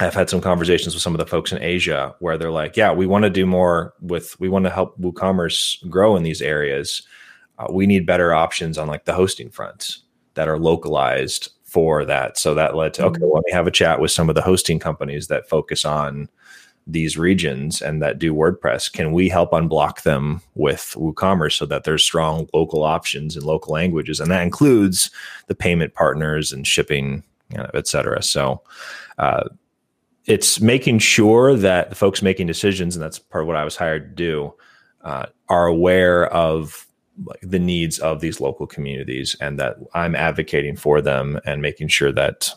[0.00, 2.92] I've had some conversations with some of the folks in Asia where they're like, yeah,
[2.92, 7.02] we want to do more with, we want to help WooCommerce grow in these areas.
[7.58, 10.02] Uh, we need better options on like the hosting fronts
[10.34, 12.36] that are localized for that.
[12.36, 14.42] So that led to, okay, well, let me have a chat with some of the
[14.42, 16.28] hosting companies that focus on
[16.88, 18.92] these regions and that do WordPress.
[18.92, 23.72] Can we help unblock them with WooCommerce so that there's strong local options in local
[23.72, 24.18] languages?
[24.18, 25.10] And that includes
[25.46, 28.22] the payment partners and shipping, you know, et cetera.
[28.24, 28.60] So,
[29.18, 29.44] uh,
[30.26, 33.76] it's making sure that the folks making decisions, and that's part of what I was
[33.76, 34.54] hired to do,
[35.02, 36.86] uh, are aware of
[37.26, 41.88] like, the needs of these local communities, and that I'm advocating for them and making
[41.88, 42.50] sure that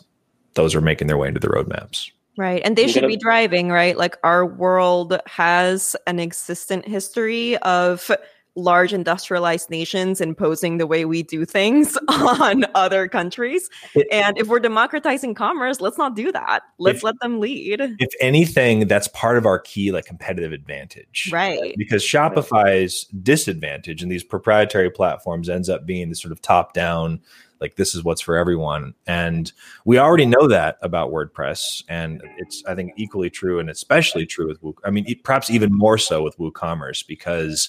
[0.54, 2.10] those are making their way into the roadmaps.
[2.36, 2.62] Right.
[2.64, 3.96] And they should be driving, right?
[3.96, 8.10] Like our world has an existent history of
[8.56, 13.68] large industrialized nations imposing the way we do things on other countries.
[13.94, 16.62] It- and if we're democratizing commerce, let's not do that.
[16.78, 17.80] Let's If- let them lead.
[17.98, 21.30] If anything, that's part of our key like competitive advantage.
[21.32, 21.74] Right.
[21.76, 27.20] because Shopify's disadvantage in these proprietary platforms ends up being the sort of top down,
[27.60, 28.94] like this is what's for everyone.
[29.06, 29.52] And
[29.84, 31.84] we already know that about WordPress.
[31.88, 34.74] And it's, I think, equally true and especially true with Woo.
[34.84, 37.68] I mean, perhaps even more so with WooCommerce because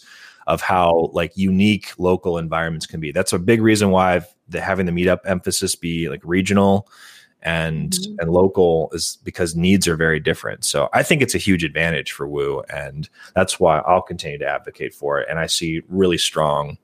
[0.50, 3.12] of how like unique local environments can be.
[3.12, 6.88] That's a big reason why I've the, having the meetup emphasis be like regional
[7.44, 8.16] and Mhm.
[8.20, 10.66] and local is because needs are very different.
[10.66, 14.46] So I think it's a huge advantage for Woo, and that's why I'll continue to
[14.48, 15.28] advocate for it.
[15.30, 16.78] And I see really strong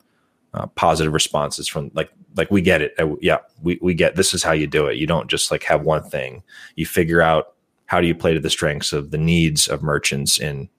[0.54, 2.94] uh, positive responses from like like we get it.
[2.98, 4.96] Uh, yeah, we we get this is how you do it.
[4.98, 6.44] You don't just like have one thing.
[6.78, 7.56] You figure out
[7.88, 10.70] how do you play to the strengths of the needs of merchants in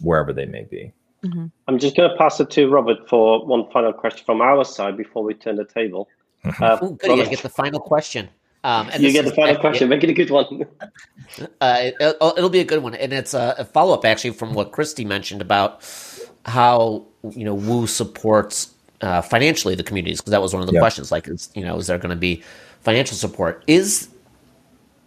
[0.00, 0.92] wherever they may be.
[1.24, 1.50] Mhm.
[1.66, 4.96] I'm just going to pass it to Robert for one final question from our side
[4.96, 6.08] before we turn the table.
[6.44, 7.10] Uh, Oh, good.
[7.10, 8.28] I Robert, get the final question.
[8.62, 9.88] Um, and you get the final uh, question.
[9.88, 10.64] Make it a good one.
[11.60, 14.30] Uh, it, it'll, it'll be a good one, and it's a, a follow up actually
[14.30, 15.82] from what Christie mentioned about
[16.46, 20.74] how you know Woo supports uh, financially the communities because that was one of the
[20.74, 20.80] Yeah.
[20.80, 21.10] questions.
[21.10, 22.42] Like, is, you know, is there going to be
[22.80, 23.64] financial support?
[23.66, 24.08] Is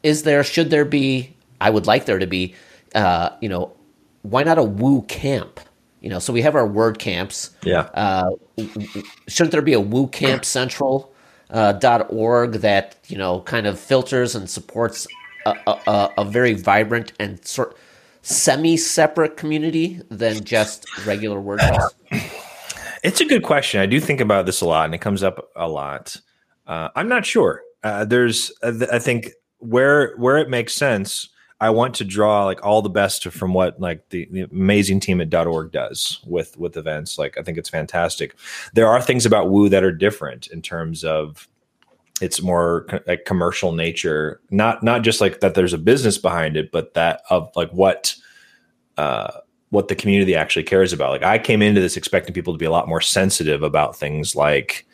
[0.04, 0.44] is there?
[0.44, 1.34] Should there be?
[1.62, 2.54] I would like there to be.
[2.94, 3.72] Uh, you know,
[4.24, 5.60] why not a Woo camp?
[6.02, 7.52] You know, so we have our word camps.
[7.64, 7.90] Yeah.
[7.94, 8.32] Uh,
[9.28, 11.14] shouldn't there be a Woo Camp Central
[11.50, 15.08] uh, dot org that you know kind of filters and supports
[15.46, 17.76] a, a, a- a very vibrant and sort
[18.22, 21.90] semi-separate community than just regular WordPress?
[23.04, 23.80] It's a good question.
[23.80, 26.16] I do think about this a lot, and it comes up a lot.
[26.68, 27.62] Uh, I'm not sure.
[27.82, 31.30] Uh, there's, uh, I think, where where it makes sense.
[31.62, 35.20] I want to draw like all the best from what like the, the, amazing team
[35.20, 37.18] at .org does with with events.
[37.18, 38.36] Like I think it's fantastic.
[38.74, 41.48] There are things about Woo that are different in terms of
[42.22, 44.40] it's more like commercial nature.
[44.52, 45.56] Not not just like that.
[45.56, 48.16] There's a business behind it, but that of like what
[48.98, 49.32] uh,
[49.70, 51.12] what the community actually cares about.
[51.12, 54.36] Like I came into this expecting people to be a lot more sensitive about things
[54.36, 54.86] like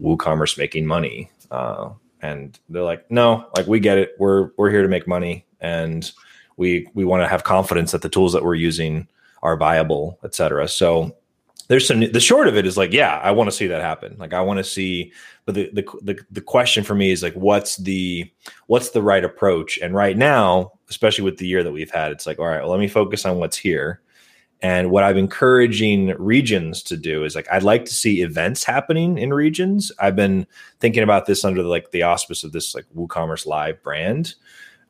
[0.00, 1.30] WooCommerce making money.
[1.50, 1.90] Uh,
[2.22, 4.12] and they're like, no, like we get it.
[4.18, 6.12] We're we're here to make money and
[6.56, 9.08] we we want to have confidence that the tools that we're using
[9.42, 10.66] are viable, et cetera.
[10.68, 11.14] So
[11.68, 14.16] there's some the short of it is like, yeah, I want to see that happen.
[14.18, 15.12] Like I want to see,
[15.44, 18.30] but the, the the the question for me is like, what's the
[18.66, 19.78] what's the right approach?
[19.78, 22.70] And right now, especially with the year that we've had, it's like, all right, well,
[22.70, 24.00] let me focus on what's here.
[24.62, 29.18] And what I'm encouraging regions to do is like I'd like to see events happening
[29.18, 29.92] in regions.
[29.98, 30.46] I've been
[30.80, 34.34] thinking about this under like the auspice of this like WooCommerce Live brand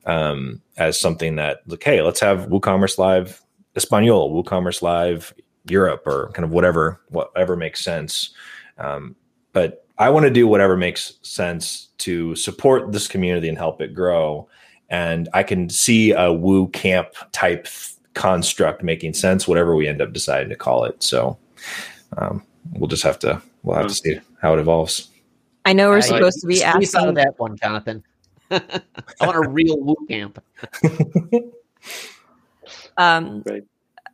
[0.07, 3.43] um, as something that like, hey, let's have WooCommerce Live
[3.75, 5.35] Espanol, WooCommerce Live
[5.69, 8.31] Europe, or kind of whatever whatever makes sense.
[8.79, 9.17] Um,
[9.53, 13.95] but I want to do whatever makes sense to support this community and help it
[13.95, 14.49] grow.
[14.89, 17.67] And I can see a Woo Camp type
[18.15, 21.03] construct making sense, whatever we end up deciding to call it.
[21.03, 21.37] So
[22.17, 25.09] um, we'll just have to we'll have to see how it evolves.
[25.65, 27.15] I know we're I- supposed to be Squeeze asking.
[27.15, 28.05] that one, Jonathan.
[28.51, 28.81] I
[29.21, 30.43] want a real Woo camp.
[32.97, 33.65] Um, Great.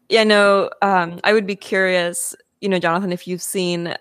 [0.09, 3.95] yeah, no, um, I would be curious, you know, Jonathan, if you've seen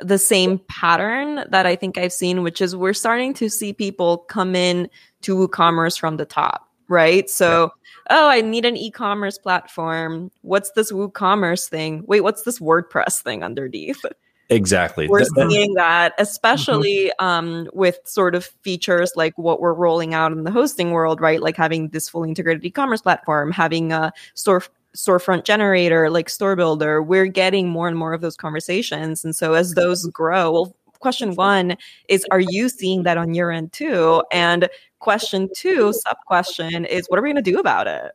[0.00, 4.18] the same pattern that I think I've seen, which is we're starting to see people
[4.18, 4.88] come in
[5.22, 7.28] to WooCommerce from the top, right?
[7.30, 7.72] So,
[8.10, 10.30] oh, I need an e-commerce platform.
[10.42, 12.04] What's this WooCommerce thing?
[12.06, 14.04] Wait, what's this WordPress thing underneath?
[14.50, 15.08] Exactly.
[15.08, 20.44] we're seeing that especially um, with sort of features like what we're rolling out in
[20.44, 21.40] the hosting world right?
[21.40, 24.62] Like having this fully integrated e-commerce platform having a store
[24.96, 29.24] storefront generator like store builder we're getting more and more of those conversations.
[29.24, 31.76] And so as those grow well question one
[32.08, 37.06] is are you seeing that on your end too and question two sub question is
[37.08, 38.12] what are we going to do about it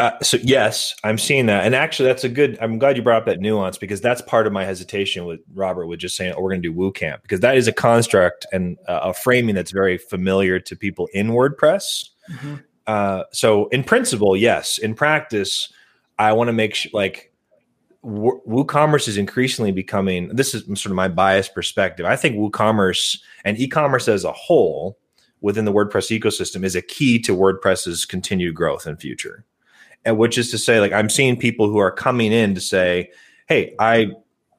[0.00, 2.58] Uh, so yes, I'm seeing that, and actually, that's a good.
[2.60, 5.86] I'm glad you brought up that nuance because that's part of my hesitation with Robert
[5.86, 8.44] with just saying, "Oh, we're going to do Woo Camp," because that is a construct
[8.52, 12.08] and uh, a framing that's very familiar to people in WordPress.
[12.88, 14.78] Uh, so, in principle, yes.
[14.78, 15.72] In practice,
[16.18, 17.32] I want to make sure, like,
[18.04, 20.28] Wo- WooCommerce is increasingly becoming.
[20.28, 22.06] This is sort of my biased perspective.
[22.06, 24.98] I think WooCommerce and e-commerce as a whole
[25.40, 29.44] within the WordPress ecosystem is a key to WordPress's continued growth and future
[30.04, 33.10] and which is to say like i'm seeing people who are coming in to say
[33.48, 34.10] hey i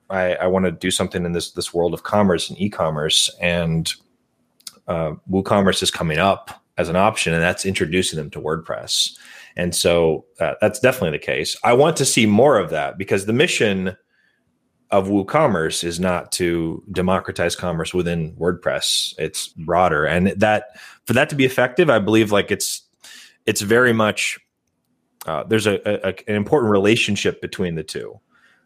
[0.10, 3.94] i, I want to do something in this this world of commerce and e-commerce and
[4.88, 9.18] uh, woocommerce is coming up as an option and that's introducing them to wordpress
[9.56, 11.58] and so uh, that's definitely the case.
[11.64, 13.96] I want to see more of that because the mission
[14.92, 19.14] of woocommerce is not to democratize commerce within wordpress.
[19.18, 20.06] It's broader.
[20.06, 22.82] And that for that to be effective i believe like it's
[23.46, 24.40] it's very much
[25.26, 28.20] uh, there's a, a, an important relationship between the two.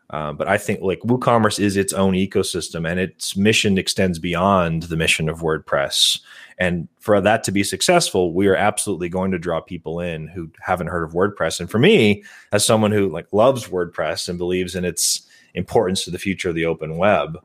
[0.09, 4.83] Uh, but I think like WooCommerce is its own ecosystem and its mission extends beyond
[4.83, 6.19] the mission of WordPress.
[6.57, 10.51] And for that to be successful, we are absolutely going to draw people in who
[10.61, 11.59] haven't heard of WordPress.
[11.59, 15.21] And for me, as someone who like loves WordPress and believes in its
[15.53, 17.37] importance to the future of the open web,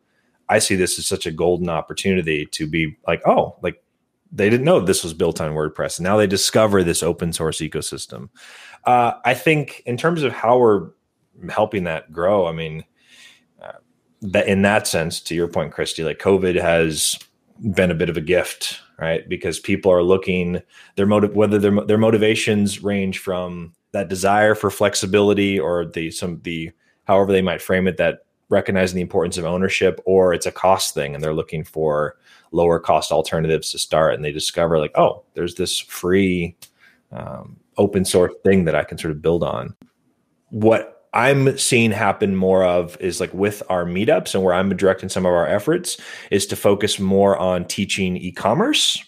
[0.48, 3.83] I see this as such a golden opportunity to be like, oh, like
[4.33, 5.98] they didn't know this was built on WordPress.
[5.98, 8.31] And now they discover this open source ecosystem.
[8.85, 10.90] Uh, I think in terms of how we're
[11.51, 12.85] helping that grow, I mean,
[13.62, 13.79] uh,
[14.23, 17.18] that in that sense, to your point, Christie, like COVID has
[17.75, 19.29] been a bit of a gift, right?
[19.29, 20.61] Because people are looking
[20.97, 26.40] their motive, whether their their motivations range from that desire for flexibility or the some
[26.42, 26.73] the
[27.04, 30.94] however they might frame it, that recognizing the importance of ownership, or it's a cost
[30.94, 32.17] thing, and they're looking for
[32.52, 36.56] lower cost alternatives to start, and they discover like, oh, there's this free
[37.13, 39.75] um, open source thing that I can sort of build on.
[40.50, 45.08] What I'm seeing happen more of is like with our meetups and where I'm directing
[45.08, 45.96] some of our efforts
[46.31, 49.02] is to focus more on teaching e-commerce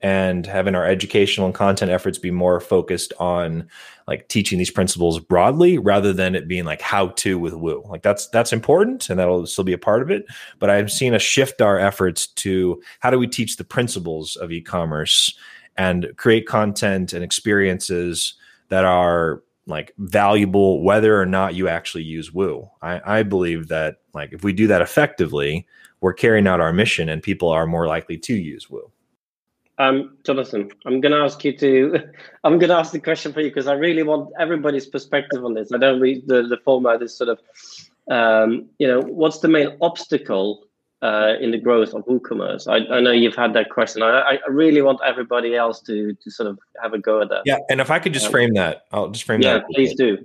[0.00, 3.68] and having our educational and content efforts be more focused on
[4.06, 8.02] like teaching these principles broadly rather than it being like how to with woo like
[8.02, 10.26] that's that's important and that'll still be a part of it
[10.58, 14.52] but i'm seeing a shift our efforts to how do we teach the principles of
[14.52, 15.34] e-commerce
[15.78, 18.34] and create content and experiences
[18.68, 23.96] that are like valuable whether or not you actually use woo I, I believe that
[24.14, 25.66] like if we do that effectively
[26.00, 28.90] we're carrying out our mission and people are more likely to use woo
[29.78, 31.98] Um, Jonathan, I'm going to ask you to.
[32.44, 35.52] I'm going to ask the question for you because I really want everybody's perspective on
[35.52, 35.70] this.
[35.70, 37.38] I don't read the the format is sort of,
[38.10, 40.65] um, you know, what's the main obstacle
[41.02, 42.66] uh, in the growth of WooCommerce?
[42.68, 44.02] I, I know you've had that question.
[44.02, 47.42] I, I really want everybody else to to sort of have a go at that.
[47.44, 49.64] Yeah, and if I could just um, frame that, I'll just frame yeah, that.
[49.68, 50.18] Yeah, please do.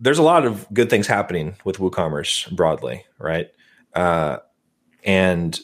[0.00, 3.48] There's a lot of good things happening with WooCommerce broadly, right?
[3.94, 4.38] Uh,
[5.04, 5.58] and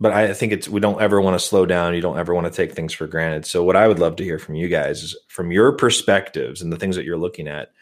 [0.00, 1.94] but I think it's we don't ever want to slow down.
[1.94, 3.46] You don't ever want to take things for granted.
[3.46, 6.72] So what I would love to hear from you guys is from your perspectives and
[6.72, 7.72] the things that you're looking at.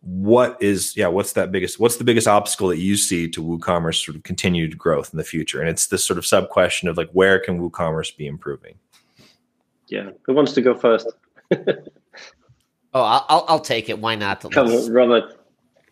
[0.00, 1.08] What is yeah?
[1.08, 1.80] What's that biggest?
[1.80, 5.24] What's the biggest obstacle that you see to WooCommerce sort of continued growth in the
[5.24, 5.60] future?
[5.60, 8.74] And it's this sort of sub question of like where can WooCommerce be improving?
[9.88, 11.08] Yeah, who wants to go first?
[11.52, 11.82] oh,
[12.94, 13.98] I'll I'll take it.
[13.98, 14.40] Why not?
[14.52, 15.34] Come on, Robert.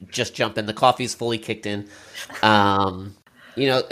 [0.08, 0.66] Just jump in.
[0.66, 1.88] The coffee's fully kicked in.
[2.42, 3.16] Um,
[3.56, 3.82] you know,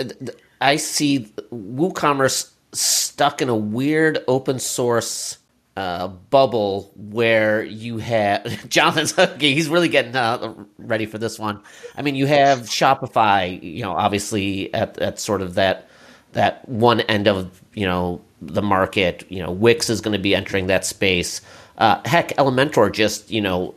[0.61, 5.39] I see WooCommerce stuck in a weird open source
[5.77, 11.61] uh, bubble where you have Jonathan's okay, he's really getting uh, ready for this one.
[11.97, 15.89] I mean, you have Shopify, you know, obviously at, at sort of that
[16.33, 19.25] that one end of you know the market.
[19.29, 21.41] You know, Wix is going to be entering that space.
[21.79, 23.75] Uh, heck, Elementor just you know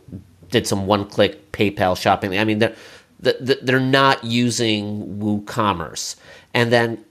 [0.49, 2.37] did some one click PayPal shopping.
[2.37, 2.75] I mean, they're
[3.19, 6.15] they're not using WooCommerce.
[6.53, 7.03] And then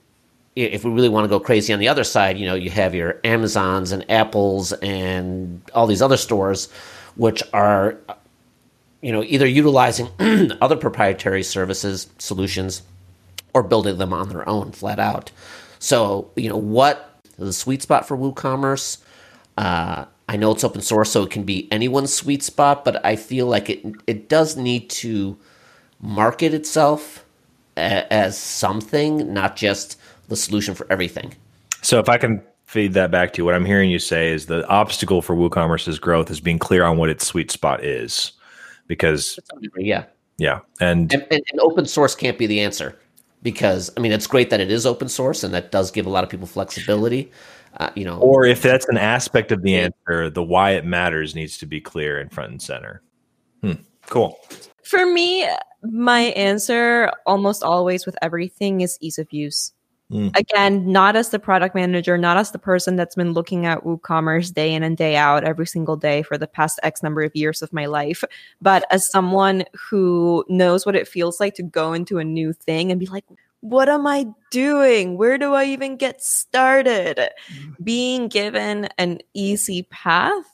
[0.57, 2.94] if we really want to go crazy on the other side, you know, you have
[2.94, 6.70] your Amazons and Apples and all these other stores,
[7.14, 7.98] which are,
[9.02, 10.09] you know, either utilizing
[10.62, 12.82] other proprietary services, solutions,
[13.52, 15.30] or building them on their own flat out.
[15.78, 18.98] So, you know, what the sweet spot for WooCommerce?
[19.59, 23.16] Uh, I know it's open source, so it can be anyone's sweet spot, but I
[23.16, 25.36] feel like it it does need to
[26.00, 27.24] market itself
[27.76, 29.98] as something, not just
[30.28, 31.34] the solution for everything.
[31.82, 34.46] So if I can feed that back to you, what I'm hearing you say is
[34.46, 38.32] the obstacle for WooCommerce's growth is being clear on what its sweet spot is,
[38.86, 39.38] because
[39.76, 40.04] yeah,
[40.38, 42.98] yeah, and and, and, and open source can't be the answer
[43.42, 46.10] because I mean it's great that it is open source and that does give a
[46.10, 47.30] lot of people flexibility.
[47.78, 51.34] Uh, you know, or if that's an aspect of the answer, the why it matters
[51.34, 53.02] needs to be clear and front and center.
[53.60, 53.74] Hmm.
[54.06, 54.38] Cool.
[54.82, 55.46] For me,
[55.82, 59.72] my answer almost always with everything is ease of use.
[60.11, 60.36] Mm.
[60.36, 64.54] Again, not as the product manager, not as the person that's been looking at WooCommerce
[64.54, 67.61] day in and day out every single day for the past X number of years
[67.61, 68.22] of my life,
[68.61, 72.90] but as someone who knows what it feels like to go into a new thing
[72.90, 73.24] and be like,
[73.61, 75.16] what am I doing?
[75.16, 77.18] Where do I even get started?
[77.18, 77.74] Mm.
[77.82, 80.44] Being given an easy path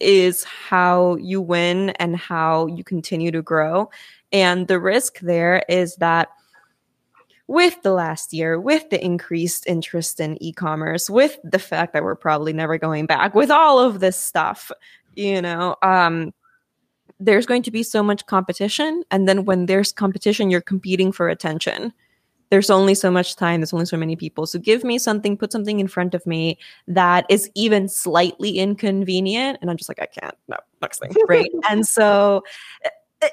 [0.00, 3.90] is how you win and how you continue to grow.
[4.32, 6.28] And the risk there is that
[7.46, 12.02] with the last year, with the increased interest in e commerce, with the fact that
[12.02, 14.72] we're probably never going back, with all of this stuff,
[15.14, 16.32] you know, um,
[17.20, 19.02] there's going to be so much competition.
[19.10, 21.92] And then when there's competition, you're competing for attention.
[22.50, 23.60] There's only so much time.
[23.60, 24.46] There's only so many people.
[24.46, 29.58] So give me something put something in front of me that is even slightly inconvenient.
[29.60, 30.36] And i'm just like i can't.
[30.48, 31.14] No next thing.
[31.28, 31.50] Right?
[31.68, 32.42] And so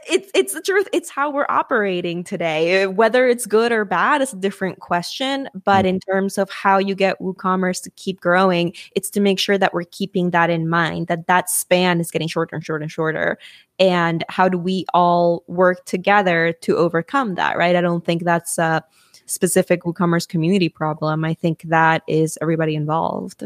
[0.09, 0.87] it's it's the truth.
[0.93, 2.83] It's how we're operating today.
[2.83, 5.89] Uh, whether it's good or bad is a different question but mm.
[5.89, 9.73] in terms of how you get woocommerce to keep growing it's to make sure that
[9.73, 13.37] we're keeping that in mind that that span is getting shorter and shorter and shorter.
[13.79, 17.75] And how do we all work together to overcome that right?
[17.75, 18.83] I don't think that's a
[19.25, 21.23] specific woocommerce community problem.
[21.25, 23.43] I think that is everybody involved.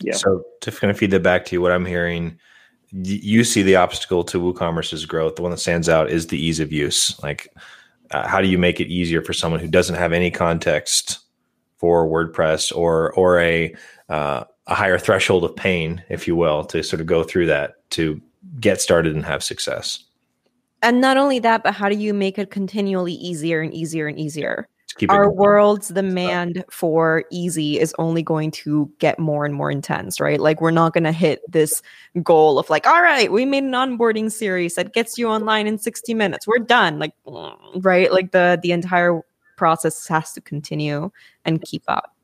[0.00, 0.14] Yeah.
[0.14, 2.38] So to kind of feed that back to you what i'm hearing
[2.92, 5.36] you see the obstacle to WooCommerce's growth.
[5.36, 7.20] The one that stands out is the ease of use.
[7.22, 7.48] Like,
[8.10, 11.20] uh, how do you make it easier for someone who doesn't have any context
[11.78, 13.74] for WordPress or or a
[14.08, 17.74] uh, a higher threshold of pain, if you will, to sort of go through that
[17.90, 18.20] to
[18.58, 20.04] get started and have success?
[20.82, 24.18] And not only that, but how do you make it continually easier and easier and
[24.18, 24.66] easier?
[25.08, 30.40] Our world's demand for easy is only going to get more and more intense, right?
[30.40, 31.82] Like we're not going to hit this
[32.22, 35.78] goal of like, all right, we made an onboarding series that gets you online in
[35.78, 36.46] 60 minutes.
[36.46, 36.98] We're done.
[36.98, 37.14] Like,
[37.76, 38.12] right?
[38.12, 39.22] Like the the entire
[39.56, 41.10] process has to continue
[41.44, 42.14] and keep up.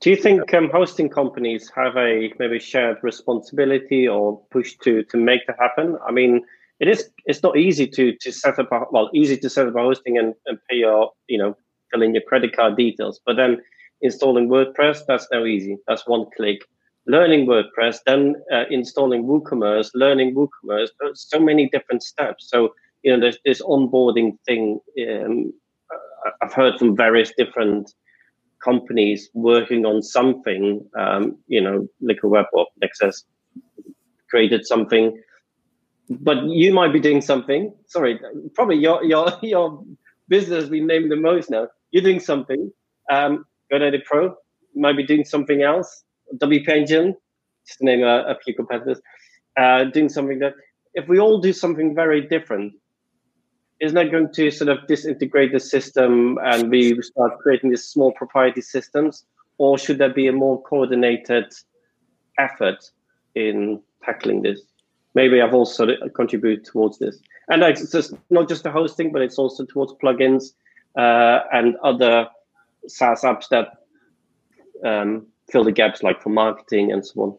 [0.00, 5.16] Do you think um, hosting companies have a maybe shared responsibility or push to to
[5.16, 5.96] make that happen?
[6.06, 6.42] I mean,
[6.80, 9.74] it is it's not easy to to set up a well easy to set up
[9.74, 13.20] a hosting and, and pay your you know fill in your credit card details.
[13.24, 13.62] But then
[14.00, 15.78] installing WordPress, that's now easy.
[15.86, 16.62] That's one click.
[17.06, 20.88] Learning WordPress, then uh, installing WooCommerce, learning WooCommerce.
[21.00, 22.48] There's so many different steps.
[22.50, 24.80] So you know, there's this onboarding thing.
[25.08, 25.52] Um,
[26.42, 27.94] I've heard from various different
[28.64, 30.84] companies working on something.
[30.98, 33.22] Um, you know, Liquid Web or Nexcess
[34.28, 35.22] created something,
[36.10, 37.72] but you might be doing something.
[37.86, 38.18] Sorry,
[38.54, 39.84] probably your your your
[40.28, 41.68] business we name the most now.
[41.90, 42.72] You're doing something.
[43.10, 44.34] Um, GoDaddy Pro
[44.74, 46.04] might be doing something else.
[46.36, 47.16] WP Engine,
[47.66, 49.00] just name a, a few competitors,
[49.56, 50.54] uh, doing something that
[50.94, 52.72] if we all do something very different,
[53.80, 58.12] isn't that going to sort of disintegrate the system and we start creating these small
[58.12, 59.24] proprietary systems?
[59.58, 61.52] Or should there be a more coordinated
[62.38, 62.90] effort
[63.34, 64.60] in tackling this?
[65.14, 67.18] Maybe I've also contributed towards this.
[67.48, 70.52] And it's just not just the hosting, but it's also towards plugins
[70.98, 72.28] uh, and other
[72.88, 73.68] SaaS apps that
[74.84, 77.38] um, fill the gaps, like for marketing and so on.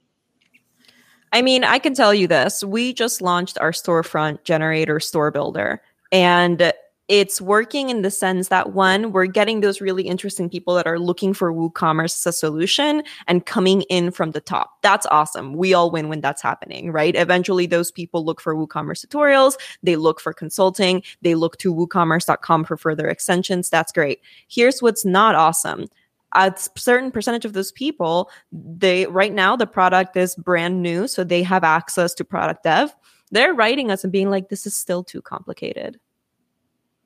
[1.33, 2.63] I mean, I can tell you this.
[2.63, 5.81] We just launched our storefront generator store builder.
[6.11, 6.71] And
[7.07, 10.99] it's working in the sense that one, we're getting those really interesting people that are
[10.99, 14.81] looking for WooCommerce as a solution and coming in from the top.
[14.81, 15.53] That's awesome.
[15.53, 17.15] We all win when that's happening, right?
[17.15, 22.65] Eventually, those people look for WooCommerce tutorials, they look for consulting, they look to WooCommerce.com
[22.65, 23.69] for further extensions.
[23.69, 24.19] That's great.
[24.47, 25.87] Here's what's not awesome
[26.33, 31.23] a certain percentage of those people they right now the product is brand new so
[31.23, 32.93] they have access to product dev
[33.31, 35.99] they're writing us and being like, this is still too complicated.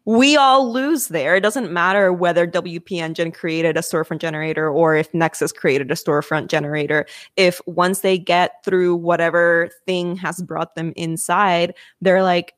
[0.06, 1.36] We all lose there.
[1.36, 5.96] It doesn't matter whether WP Engine created a storefront generator or if Nexcess created a
[5.96, 7.06] storefront generator.
[7.36, 12.56] If once they get through whatever thing has brought them inside, they're like,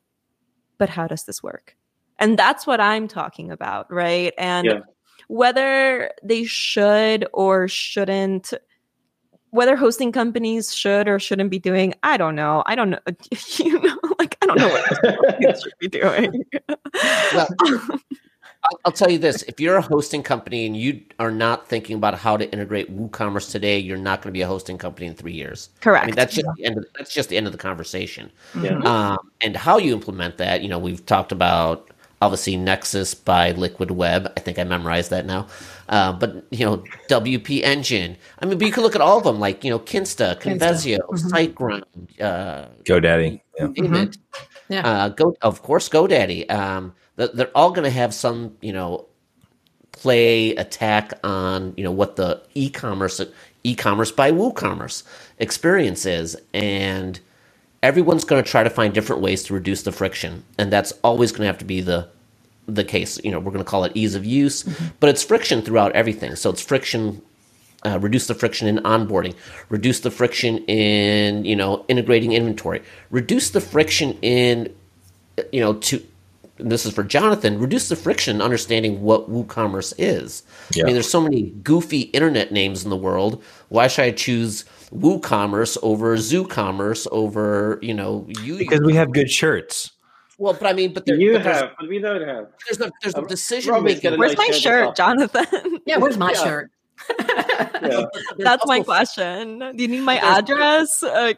[0.78, 1.76] but how does this work?
[2.18, 4.32] And that's what I'm talking about, right?
[4.38, 4.78] And yeah.
[5.28, 8.54] whether they should or shouldn't
[9.54, 12.64] whether hosting companies should or shouldn't be doing, I don't know.
[12.66, 12.98] I don't know.
[13.58, 13.93] you know,
[14.54, 16.44] don't know what they should be doing.
[17.34, 17.48] well,
[18.84, 22.18] I'll tell you this: if you're a hosting company and you are not thinking about
[22.18, 25.34] how to integrate WooCommerce today, you're not going to be a hosting company in three
[25.34, 25.70] years.
[25.80, 26.04] Correct.
[26.04, 26.78] I mean, that's just the end.
[26.78, 28.30] Of, that's just the end of the conversation.
[28.60, 28.78] Yeah.
[28.78, 31.90] Um, and how you implement that, you know, we've talked about
[32.24, 34.32] obviously Nexcess by Liquid Web.
[34.36, 35.46] I think I memorized that now.
[35.88, 38.16] Uh, but you know, WP Engine.
[38.38, 40.98] I mean, but you can look at all of them, like you know, Kinsta, Convesio,
[40.98, 41.28] mm-hmm.
[41.28, 43.66] SiteGround, uh, GoDaddy, yeah.
[43.66, 44.72] Mm-hmm.
[44.72, 44.88] yeah.
[44.88, 46.50] Uh, Go, of course, GoDaddy.
[46.50, 49.06] Um, they're all going to have some, you know,
[49.92, 53.20] play attack on you know what the e-commerce
[53.62, 55.02] e-commerce by WooCommerce
[55.38, 57.20] experience is, and
[57.82, 61.30] everyone's going to try to find different ways to reduce the friction, and that's always
[61.30, 62.08] going to have to be the
[62.66, 63.20] the case.
[63.22, 64.86] You know, we're going to call it ease of use, mm-hmm.
[65.00, 66.36] but it's friction throughout everything.
[66.36, 67.22] So it's friction.
[67.86, 69.34] Uh, reduce the friction in onboarding,
[69.68, 74.74] reduce the friction in you know integrating inventory, reduce the friction in
[75.52, 76.02] you know to
[76.58, 80.44] this is for Jonathan, reduce the friction understanding what WooCommerce is.
[80.72, 80.84] Yeah.
[80.84, 83.42] I mean, there's so many goofy internet names in the world.
[83.68, 88.56] Why should I choose WooCommerce over ZooCommerce over, you know, you?
[88.56, 89.90] Because we have good shirts.
[90.38, 92.48] Well, but I mean, but there, you but have, but we don't have.
[92.66, 94.18] There's a there's a decision making.
[94.18, 95.46] Where's my shirt, Jonathan?
[95.86, 96.44] yeah, where's my yeah.
[96.44, 96.70] shirt?
[97.18, 98.04] yeah.
[98.38, 99.58] That's my question.
[99.58, 101.02] Do you need my address?
[101.02, 101.34] Uh,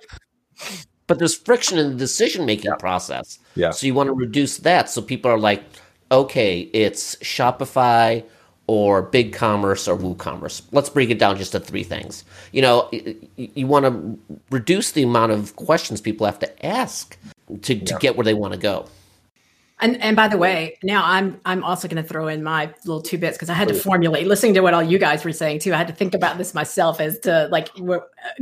[1.06, 2.76] but there's friction in the decision making yeah.
[2.76, 3.38] process.
[3.54, 3.70] Yeah.
[3.70, 4.88] So you want to reduce that.
[4.88, 5.62] So people are like,
[6.10, 8.24] okay, it's Shopify
[8.66, 10.62] or BigCommerce or WooCommerce.
[10.72, 12.24] Let's break it down just to three things.
[12.52, 14.18] You know, you, you want to
[14.50, 17.16] reduce the amount of questions people have to ask
[17.62, 18.88] to, to get where they want to go.
[19.78, 23.02] And and by the way, now I'm I'm also going to throw in my little
[23.02, 24.26] two bits because I had to formulate.
[24.26, 26.54] Listening to what all you guys were saying too, I had to think about this
[26.54, 27.68] myself as to like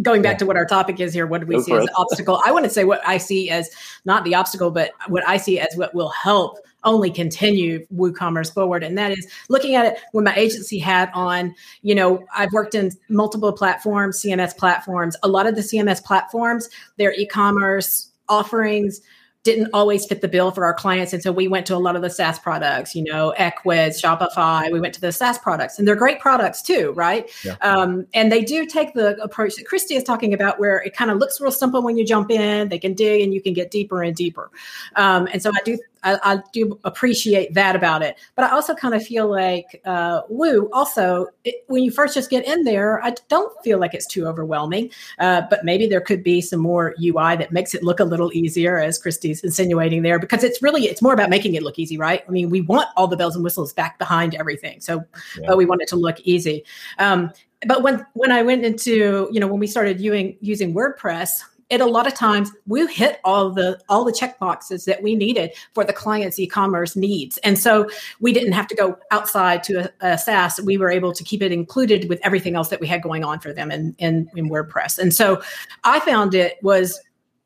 [0.01, 1.27] going back to what our topic is here.
[1.27, 2.41] What do we Go see as an obstacle?
[2.47, 3.69] I want to say what I see as
[4.05, 8.85] not the obstacle, but what I see as what will help only continue WooCommerce forward.
[8.85, 11.53] And that is looking at it when my agency hat on,
[11.83, 15.17] you know, I've worked in multiple platforms, CMS platforms.
[15.25, 19.01] A lot of the CMS platforms, their e-commerce offerings
[19.45, 21.13] didn't always fit the bill for our clients.
[21.13, 24.73] And so we went to a lot of the SaaS products, you know, Ecwid, Shopify.
[24.73, 27.31] We went to the SaaS products, and they're great products too, right?
[27.45, 27.57] Yeah.
[27.61, 31.11] Um, and they do take the approach that Christie is talking about, where it kind
[31.11, 32.71] of looks real simple when you jump in.
[32.71, 34.51] They can dig, and you can get deeper and deeper.
[34.97, 38.17] Um, and so I do I, I, do appreciate that about it.
[38.37, 42.31] But I also kind of feel like uh, Woo, also, it, when you first just
[42.31, 44.91] get in there, I don't feel like it's too overwhelming.
[45.19, 48.33] Uh, but maybe there could be some more UI that makes it look a little
[48.33, 51.97] easier, as Christie's insinuating there, because it's really, it's more about making it look easy,
[51.97, 52.23] right?
[52.29, 54.81] I mean, we want all the bells and whistles back behind everything.
[54.81, 55.05] So,
[55.39, 55.47] yeah.
[55.49, 56.65] but we want it to look easy.
[56.99, 57.33] Um,
[57.67, 61.41] but when when I went into, you know, when we started using using WordPress,
[61.75, 65.15] it a lot of times we hit all the all the check boxes that we
[65.15, 67.39] needed for the client's e-commerce needs.
[67.39, 67.89] And so
[68.21, 70.61] we didn't have to go outside to a, a SaaS.
[70.63, 73.41] We were able to keep it included with everything else that we had going on
[73.41, 74.99] for them in, in, in WordPress.
[74.99, 75.43] And so
[75.85, 77.01] I found it was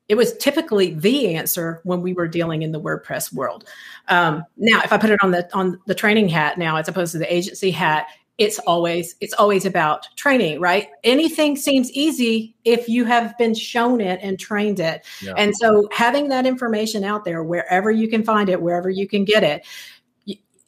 [0.08, 3.68] it was typically the answer when we were dealing in the WordPress world.
[4.08, 7.12] Um, now, if I put it on the on the training hat now, as opposed
[7.12, 8.06] to the agency hat,
[8.38, 10.88] it's always it's always about training, right?
[11.02, 15.04] Anything seems easy if you have been shown it and trained it.
[15.20, 15.34] Yeah.
[15.36, 19.24] And so, having that information out there wherever you can find it, wherever you can
[19.24, 19.66] get it,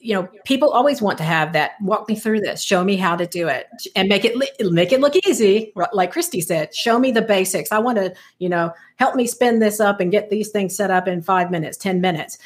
[0.03, 3.15] you know people always want to have that walk me through this show me how
[3.15, 4.35] to do it and make it
[4.73, 8.49] make it look easy like christie said show me the basics i want to you
[8.49, 11.77] know help me spin this up and get these things set up in five minutes
[11.77, 12.39] ten minutes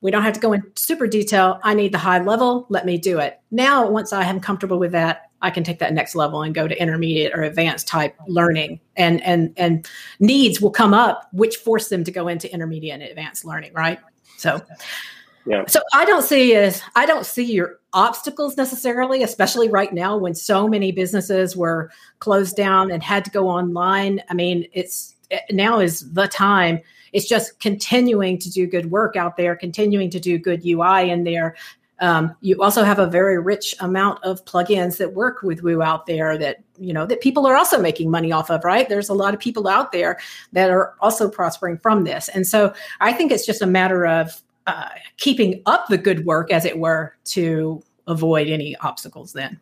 [0.00, 2.98] we don't have to go in super detail i need the high level let me
[2.98, 6.42] do it now once i am comfortable with that i can take that next level
[6.42, 9.88] and go to intermediate or advanced type learning and and and
[10.20, 13.98] needs will come up which force them to go into intermediate and advanced learning right
[14.36, 14.60] so
[15.48, 15.64] yeah.
[15.66, 20.34] So I don't see as I don't see your obstacles necessarily, especially right now when
[20.34, 24.22] so many businesses were closed down and had to go online.
[24.28, 25.14] I mean, it's
[25.50, 26.80] now is the time.
[27.12, 31.24] It's just continuing to do good work out there, continuing to do good UI in
[31.24, 31.56] there.
[32.00, 36.06] Um, you also have a very rich amount of plugins that work with Woo out
[36.06, 38.64] there that you know that people are also making money off of.
[38.64, 38.88] Right?
[38.88, 40.18] There's a lot of people out there
[40.52, 44.40] that are also prospering from this, and so I think it's just a matter of
[44.68, 49.58] uh, keeping up the good work, as it were, to avoid any obstacles then.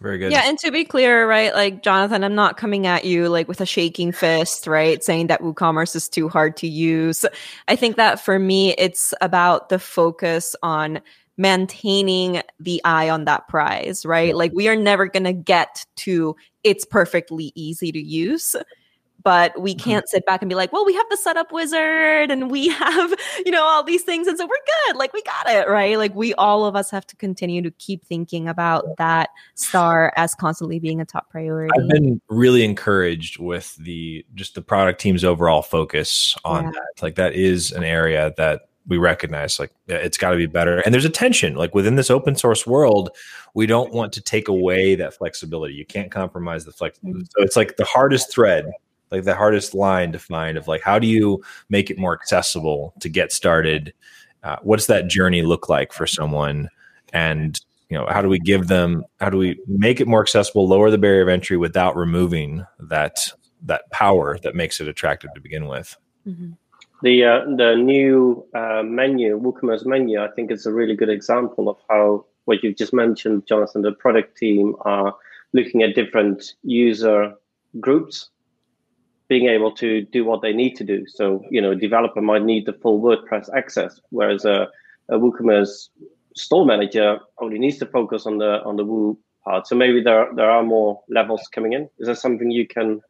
[0.00, 0.30] Very good.
[0.30, 3.60] Yeah, and to be clear, right, like Jonathan, I'm not coming at you like with
[3.60, 7.24] a shaking fist, right, saying that WooCommerce is too hard to use.
[7.66, 11.00] I think that for me, it's about the focus on
[11.36, 14.30] maintaining the eye on that prize, right?
[14.30, 14.38] Mm-hmm.
[14.38, 18.54] Like we are never going to get to it's perfectly easy to use
[19.22, 19.90] but we mm-hmm.
[19.90, 23.14] can't sit back and be like, well, we have the setup wizard and we have,
[23.44, 24.26] you know, all these things.
[24.26, 24.96] And so we're good.
[24.96, 25.98] Like we got it, right?
[25.98, 30.34] Like we, all of us have to continue to keep thinking about that star as
[30.34, 31.70] constantly being a top priority.
[31.78, 36.70] I've been really encouraged with the, just the product team's overall focus on yeah.
[36.70, 37.02] that.
[37.02, 40.94] Like that is an area that we recognize like it's got to be better and
[40.94, 43.10] there's a tension like within this open source world
[43.52, 47.38] we don't want to take away that flexibility you can't compromise the flexibility mm-hmm.
[47.38, 48.64] so it's like the hardest thread
[49.10, 52.94] like the hardest line to find of like how do you make it more accessible
[53.00, 53.92] to get started?
[54.42, 56.68] Uh, what's that journey look like for someone?
[57.12, 60.68] And you know how do we give them how do we make it more accessible
[60.68, 63.32] lower the barrier of entry without removing that
[63.62, 65.96] that power that makes it attractive to begin with?
[66.26, 66.50] Mm-hmm.
[67.02, 71.70] the uh, the new uh, menu WooCommerce menu i think is a really good example
[71.70, 75.14] of how what you just mentioned jonathan the product team are
[75.54, 77.32] looking at different user
[77.80, 78.28] groups
[79.28, 81.04] being able to do what they need to do.
[81.06, 84.68] So, you know, a developer might need the full WordPress access, whereas a,
[85.10, 85.88] a WooCommerce
[86.34, 89.66] store manager only needs to focus on the on the Woo part.
[89.66, 91.88] So maybe there there are more levels coming in.
[91.98, 93.00] Is that something you can?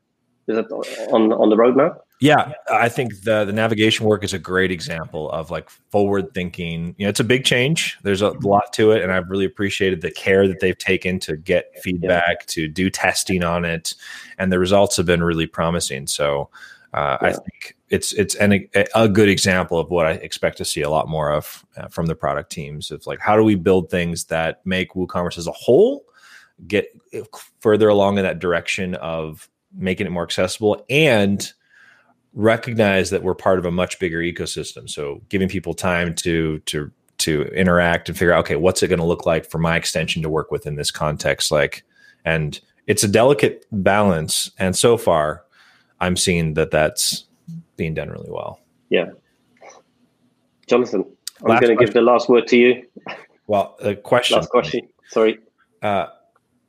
[0.49, 0.71] Is that
[1.13, 1.99] on on the roadmap?
[2.21, 6.95] Yeah, I think the the navigation work is a great example of like forward thinking.
[6.99, 7.99] You know, it's a big change.
[8.03, 11.37] There's a lot to it, and I've really appreciated the care that they've taken to
[11.37, 12.47] get feedback, yeah.
[12.47, 13.95] to do testing on it,
[14.39, 16.07] and the results have been really promising.
[16.07, 16.49] So,
[16.93, 17.29] uh, yeah.
[17.29, 20.91] I think it's it's an, a good example of what I expect to see a
[20.91, 22.91] lot more of uh, from the product teams.
[22.91, 26.05] Of like, how do we build things that make WooCommerce as a whole
[26.67, 26.89] get
[27.61, 31.53] further along in that direction of making it more accessible and
[32.35, 34.89] recognize that we're part of a much bigger ecosystem.
[34.89, 39.01] So giving people time to to to interact and figure out okay, what's it going
[39.01, 41.85] to look like for my extension to work within this context like
[42.25, 45.45] and it's a delicate balance and so far
[46.01, 47.25] I'm seeing that that's
[47.77, 48.61] being done really well.
[48.91, 49.11] Yeah.
[50.69, 51.05] Jonathan,
[51.45, 52.87] I'm going to give the last word to you.
[53.47, 54.37] Well, a question.
[54.37, 54.89] Last question.
[55.09, 55.39] Sorry.
[55.83, 56.07] Uh,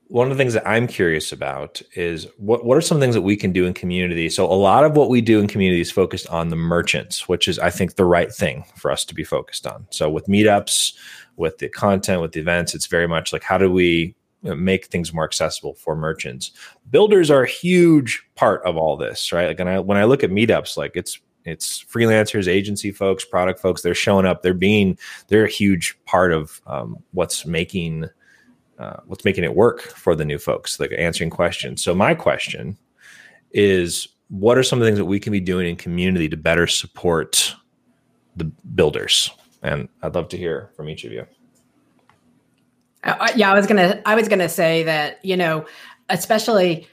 [0.10, 3.22] one of the things that I'm curious about is what what are some things that
[3.22, 4.28] we can do in community?
[4.30, 7.48] So a lot of what we do in community is focused on the merchants, which
[7.48, 9.88] is I think the right thing for us to be focused on.
[9.92, 10.96] So with meetups,
[11.38, 15.14] with the content, with the events, it's very much like how do we make things
[15.14, 16.52] more accessible for merchants.
[16.90, 19.48] Builders are a huge part of all this, right?
[19.48, 23.60] Like, and I, when I look at meetups, like it's it's freelancers, agency folks, product
[23.60, 23.84] folks.
[23.84, 24.42] They're showing up.
[24.42, 24.98] They're being
[25.28, 28.06] they're a huge part of um, what's making
[28.80, 31.84] uh, what's making it work for the new folks, like answering questions.
[31.84, 32.78] So my question
[33.52, 36.38] is, what are some of the things that we can be doing in community to
[36.38, 37.54] better support
[38.36, 39.30] the builders?
[39.62, 41.26] And I'd love to hear from each of you.
[43.04, 45.66] Uh, yeah, I was gonna, I was gonna say that you know,
[46.10, 46.88] especially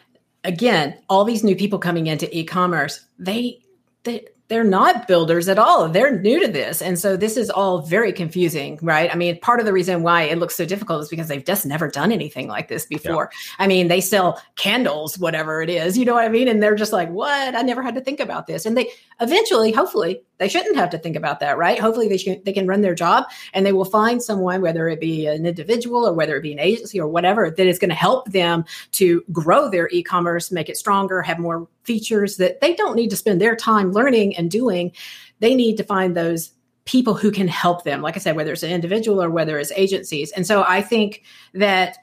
[0.45, 3.61] again, all these new people coming into e-commerce, they
[4.05, 5.89] they they're not builders at all.
[5.89, 6.81] They're new to this.
[6.81, 9.13] And so this is all very confusing, right?
[9.13, 11.67] I mean, part of the reason why it looks so difficult is because they've just
[11.67, 13.31] never done anything like this before.
[13.33, 13.65] Yeah.
[13.65, 16.47] I mean, they sell candles, whatever it is, you know what I mean?
[16.49, 17.55] And they're just like, what?
[17.55, 18.67] I never had to think about this.
[18.67, 18.89] And they
[19.21, 21.79] eventually, hopefully, they shouldn't have to think about that, right?
[21.79, 23.25] Hopefully they should, they can run their job
[23.55, 26.59] and they will find someone, whether it be an individual or whether it be an
[26.59, 30.77] agency or whatever, that is going to help them to grow their e-commerce, make it
[30.77, 34.93] stronger, have more features that they don't need to spend their time learning and doing.
[35.41, 36.53] They need to find those
[36.85, 38.01] people who can help them.
[38.01, 40.31] Like I said, whether it's an individual or whether it's agencies.
[40.33, 41.23] And so I think
[41.53, 41.99] that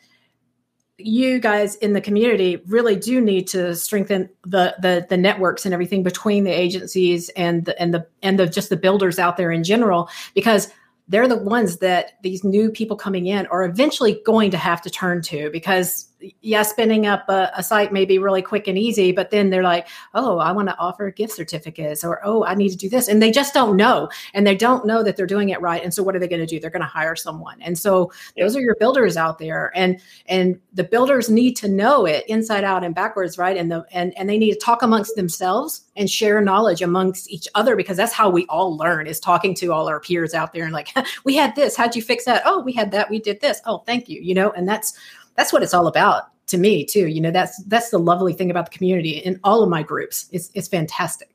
[0.98, 5.74] you guys in the community really do need to strengthen the the the networks and
[5.74, 9.52] everything between the agencies and the and the and the just the builders out there
[9.52, 10.70] in general because
[11.08, 14.90] they're the ones that these new people coming in are eventually going to have to
[14.90, 16.08] turn to because
[16.42, 19.64] yeah, spinning up a, a, site may be really quick and easy, but then they're
[19.64, 23.08] like, oh, I want to offer gift certificates or, oh, I need to do this.
[23.08, 24.10] And they just don't know.
[24.34, 25.84] And they don't know that they're doing it right.
[25.84, 26.60] And so what are they going to do?
[26.60, 27.62] They're going to hire someone.
[27.62, 29.72] And so those are your builders out there.
[29.76, 33.58] And, and the builders need to know it inside out and backwards, right?
[33.58, 37.48] And the, and, and they need to talk amongst themselves and share knowledge amongst each
[37.56, 40.64] other because that's how we all learn is talking to all our peers out there
[40.64, 40.90] and like,
[41.24, 42.42] we had this, how'd you fix that?
[42.46, 43.10] Oh, we had that.
[43.10, 43.62] We did this.
[43.66, 44.22] Oh, thank you.
[44.22, 44.98] You know, and that's,
[45.36, 47.08] that's what it's all about to me too.
[47.08, 50.28] You know that's that's the lovely thing about the community in all of my groups.
[50.32, 51.33] It's it's fantastic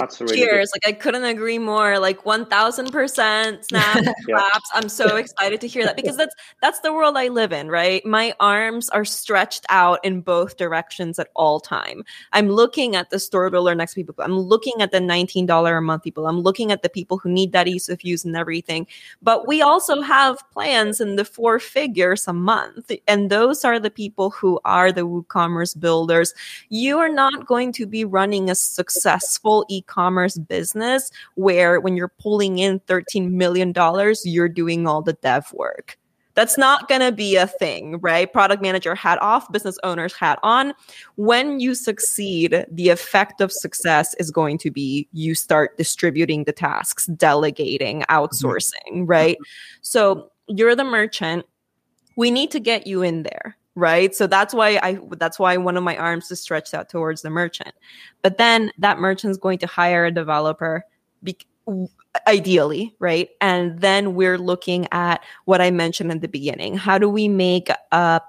[0.00, 0.38] Absolutely.
[0.38, 0.70] Cheers.
[0.74, 1.98] Like I couldn't agree more.
[1.98, 4.70] Like 1000% snap claps.
[4.74, 8.04] I'm so excited to hear that because that's that's the world I live in, right?
[8.04, 12.04] My arms are stretched out in both directions at all time.
[12.32, 14.14] I'm looking at the store builder next people.
[14.18, 16.26] I'm looking at the $19 a month people.
[16.26, 18.86] I'm looking at the people who need that ease of use and everything.
[19.22, 22.90] But we also have plans in the four figures a month.
[23.06, 26.34] And those are the people who are the WooCommerce builders.
[26.68, 32.58] You are not going to be running a successful e-commerce business where when you're pulling
[32.58, 35.98] in 13 million dollars you're doing all the dev work
[36.38, 38.32] that's not going to be a thing, right?
[38.32, 40.72] Product manager hat off, business owners hat on.
[41.16, 46.52] When you succeed, the effect of success is going to be you start distributing the
[46.52, 48.16] tasks, delegating, mm-hmm.
[48.16, 49.36] outsourcing, right?
[49.82, 51.44] So you're the merchant.
[52.14, 54.14] We need to get you in there right?
[54.14, 57.30] So that's why i that's why one of my arms is stretched out towards the
[57.30, 57.74] merchant.
[58.22, 60.84] But then that merchant is going to hire a developer
[61.22, 61.38] be-
[62.26, 63.28] ideally right?
[63.40, 66.76] And then we're looking at what i mentioned at the beginning.
[66.76, 68.20] How do we make a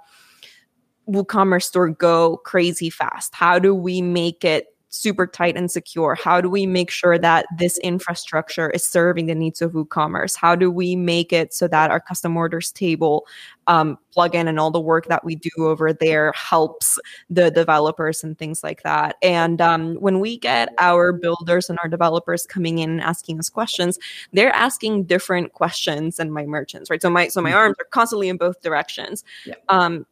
[1.10, 3.34] woocommerce store go crazy fast?
[3.34, 6.16] How do we make it super tight and secure?
[6.16, 10.36] How do we make sure that this infrastructure is serving the needs of WooCommerce?
[10.36, 13.26] How do we make it so that our custom orders table
[13.68, 18.38] um, plugin and all the work that we do over there helps the developers and
[18.38, 19.16] things like that?
[19.22, 23.50] And um, when we get our builders and our developers coming in and asking us
[23.50, 24.00] questions,
[24.34, 27.02] they're asking different questions than my merchants, right?
[27.02, 27.58] So my so my mm-hmm.
[27.58, 29.24] arms are constantly in both directions.
[29.46, 29.56] Yeah.
[29.70, 30.06] Um,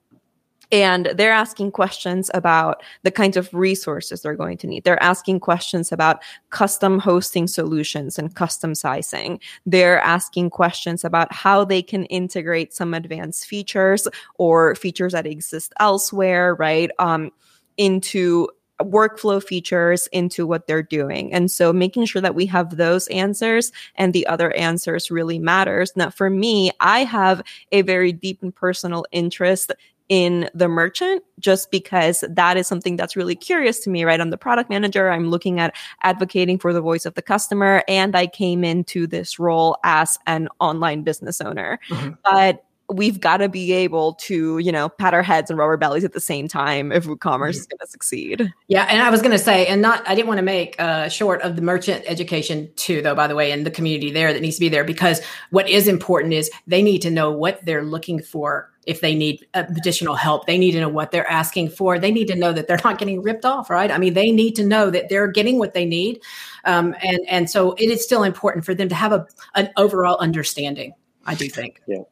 [0.71, 4.83] and they're asking questions about the kinds of resources they're going to need.
[4.83, 9.39] They're asking questions about custom hosting solutions and custom sizing.
[9.65, 14.07] They're asking questions about how they can integrate some advanced features
[14.37, 16.91] or features that exist elsewhere, right?
[16.99, 17.31] Um,
[17.77, 18.49] into
[18.81, 21.33] workflow features into what they're doing.
[21.33, 25.91] And so making sure that we have those answers and the other answers really matters.
[25.95, 27.41] Now, for me, I have
[27.71, 29.71] a very deep and personal interest
[30.09, 34.21] in the merchant just because that is something that's really curious to me, right?
[34.21, 35.09] I'm the product manager.
[35.09, 37.83] I'm looking at advocating for the voice of the customer.
[37.87, 41.79] And I came into this role as an online business owner.
[41.89, 42.11] Mm-hmm.
[42.23, 45.77] But we've got to be able to, you know, pat our heads and rub our
[45.77, 47.49] bellies at the same time if WooCommerce mm-hmm.
[47.49, 48.53] is going to succeed.
[48.67, 51.09] Yeah, and I was going to say, and not, I didn't want to make uh,
[51.09, 53.15] short of the merchant education too, though.
[53.15, 55.87] By the way, and the community there that needs to be there because what is
[55.87, 60.45] important is they need to know what they're looking for if they need additional help.
[60.47, 61.99] They need to know what they're asking for.
[61.99, 63.91] They need to know that they're not getting ripped off, right?
[63.91, 66.21] I mean, they need to know that they're getting what they need,
[66.63, 70.17] um, and and so it is still important for them to have a an overall
[70.19, 70.93] understanding.
[71.25, 71.81] I do think.
[71.85, 72.03] Yeah.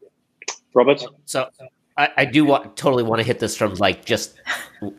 [0.76, 1.04] Robert?
[1.26, 1.50] So
[1.98, 4.36] I, I do want, totally want to hit this from like just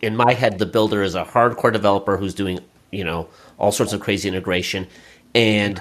[0.03, 2.59] in my head, the builder is a hardcore developer who's doing,
[2.91, 4.87] you know, all sorts of crazy integration.
[5.35, 5.81] And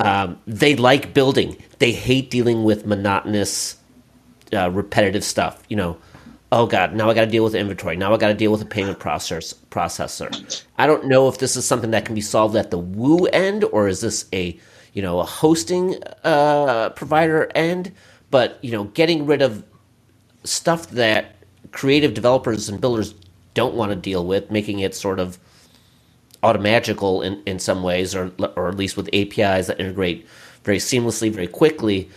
[0.00, 1.56] um, they like building.
[1.78, 3.76] They hate dealing with monotonous,
[4.52, 5.62] uh, repetitive stuff.
[5.68, 5.98] You know,
[6.52, 7.96] oh god, now I got to deal with inventory.
[7.96, 10.64] Now I got to deal with a payment process processor.
[10.78, 13.64] I don't know if this is something that can be solved at the Woo end,
[13.64, 14.58] or is this a
[14.94, 17.92] you know a hosting uh, provider end?
[18.30, 19.64] But you know, getting rid of
[20.44, 21.36] stuff that
[21.72, 23.14] creative developers and builders
[23.54, 25.38] don't want to deal with, making it sort of
[26.42, 30.26] automagical in, in some ways, or or at least with APIs that integrate
[30.64, 32.08] very seamlessly, very quickly.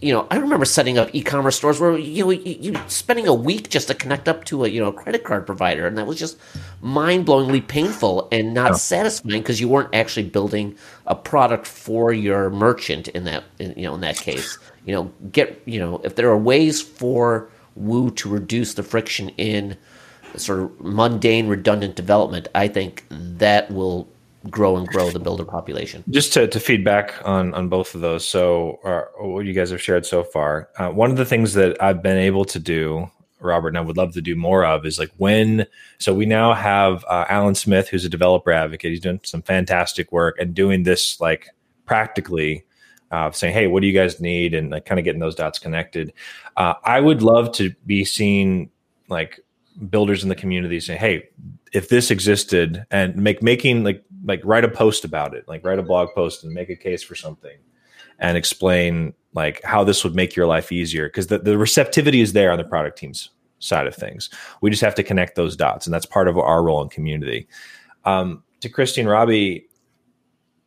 [0.00, 3.68] You know, I remember setting up e-commerce stores where you know you, spending a week
[3.68, 6.38] just to connect up to a you know credit card provider, and that was just
[6.82, 8.76] mind-blowingly painful and not yeah.
[8.76, 10.76] satisfying because you weren't actually building
[11.06, 14.58] a product for your merchant in that in, you know in that case.
[14.86, 19.28] You know, get you know if there are ways for Woo to reduce the friction
[19.30, 19.76] in
[20.36, 24.08] sort of mundane, redundant development, I think that will
[24.50, 26.04] grow and grow the builder population.
[26.08, 28.26] Just to, to feedback on on both of those.
[28.26, 31.82] So, uh, what you guys have shared so far, uh, one of the things that
[31.82, 33.10] I've been able to do,
[33.40, 35.66] Robert, and I would love to do more of, is like when.
[35.98, 38.90] So we now have uh, Alan Smith, who's a developer advocate.
[38.90, 41.48] He's doing some fantastic work and doing this like
[41.84, 42.64] practically.
[43.10, 45.58] Uh, saying, "Hey, what do you guys need?" and like kind of getting those dots
[45.58, 46.12] connected.
[46.56, 48.70] Uh, I would love to be seen
[49.08, 49.40] like
[49.90, 51.28] builders in the community say, "Hey,
[51.72, 55.78] if this existed," and make making like like write a post about it, like write
[55.78, 57.56] a blog post and make a case for something,
[58.18, 62.32] and explain like how this would make your life easier because the, the receptivity is
[62.32, 64.30] there on the product team's side of things.
[64.62, 67.46] We just have to connect those dots, and that's part of our role in community.
[68.04, 69.68] Um, to Christine Robbie,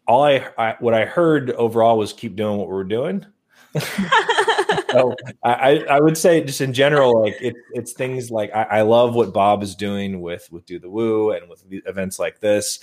[0.10, 3.26] all I, I what I heard overall was keep doing what we're doing.
[4.92, 8.82] so I, I would say just in general, like it, it's things like I, I,
[8.82, 12.80] love what Bob is doing with with Do the Woo and with events like this.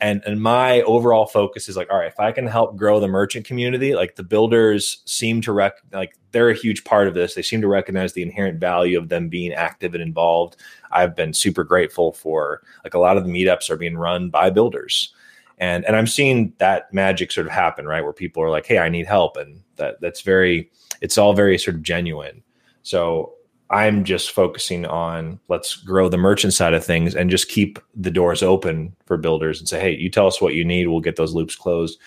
[0.00, 3.08] And and my overall focus is like, all right, if I can help grow the
[3.08, 7.34] merchant community, like the builders seem to rec like they're a huge part of this.
[7.34, 10.54] They seem to recognize the inherent value of them being active and involved.
[10.92, 14.50] I've been super grateful for like a lot of the meetups are being run by
[14.50, 15.12] builders
[15.58, 18.02] and and i'm seeing that magic sort of happen right?
[18.02, 19.36] Where people are like hey i need help.
[19.36, 22.42] And that that's very it's all very sort of genuine.
[22.82, 23.34] So
[23.70, 28.10] i'm just focusing on let's grow the merchant side of things and just keep the
[28.10, 30.86] doors open for builders and say hey you tell us what you need.
[30.88, 31.98] We'll get those loops closed.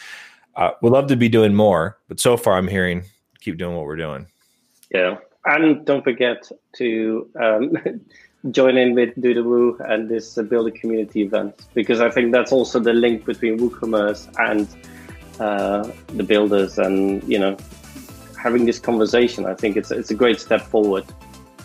[0.55, 3.03] Uh, we'd love to be doing more but so far i'm hearing
[3.41, 4.27] keep doing what we're doing.
[4.91, 5.17] Yeah.
[5.45, 7.73] And don't forget to um,
[8.49, 12.31] join in with Do the Woo and this uh, Builder Community event because I think
[12.31, 14.67] that's also the link between WooCommerce and
[15.39, 17.55] uh, the builders and you know
[18.41, 19.45] having this conversation.
[19.45, 21.05] I think it's it's a great step forward.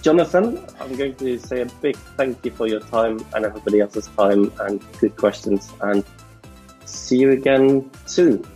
[0.02, 4.06] Jonathan, I'm going to say a big thank you for your time and everybody else's
[4.08, 6.04] time and good questions and
[6.84, 8.46] see you again soon.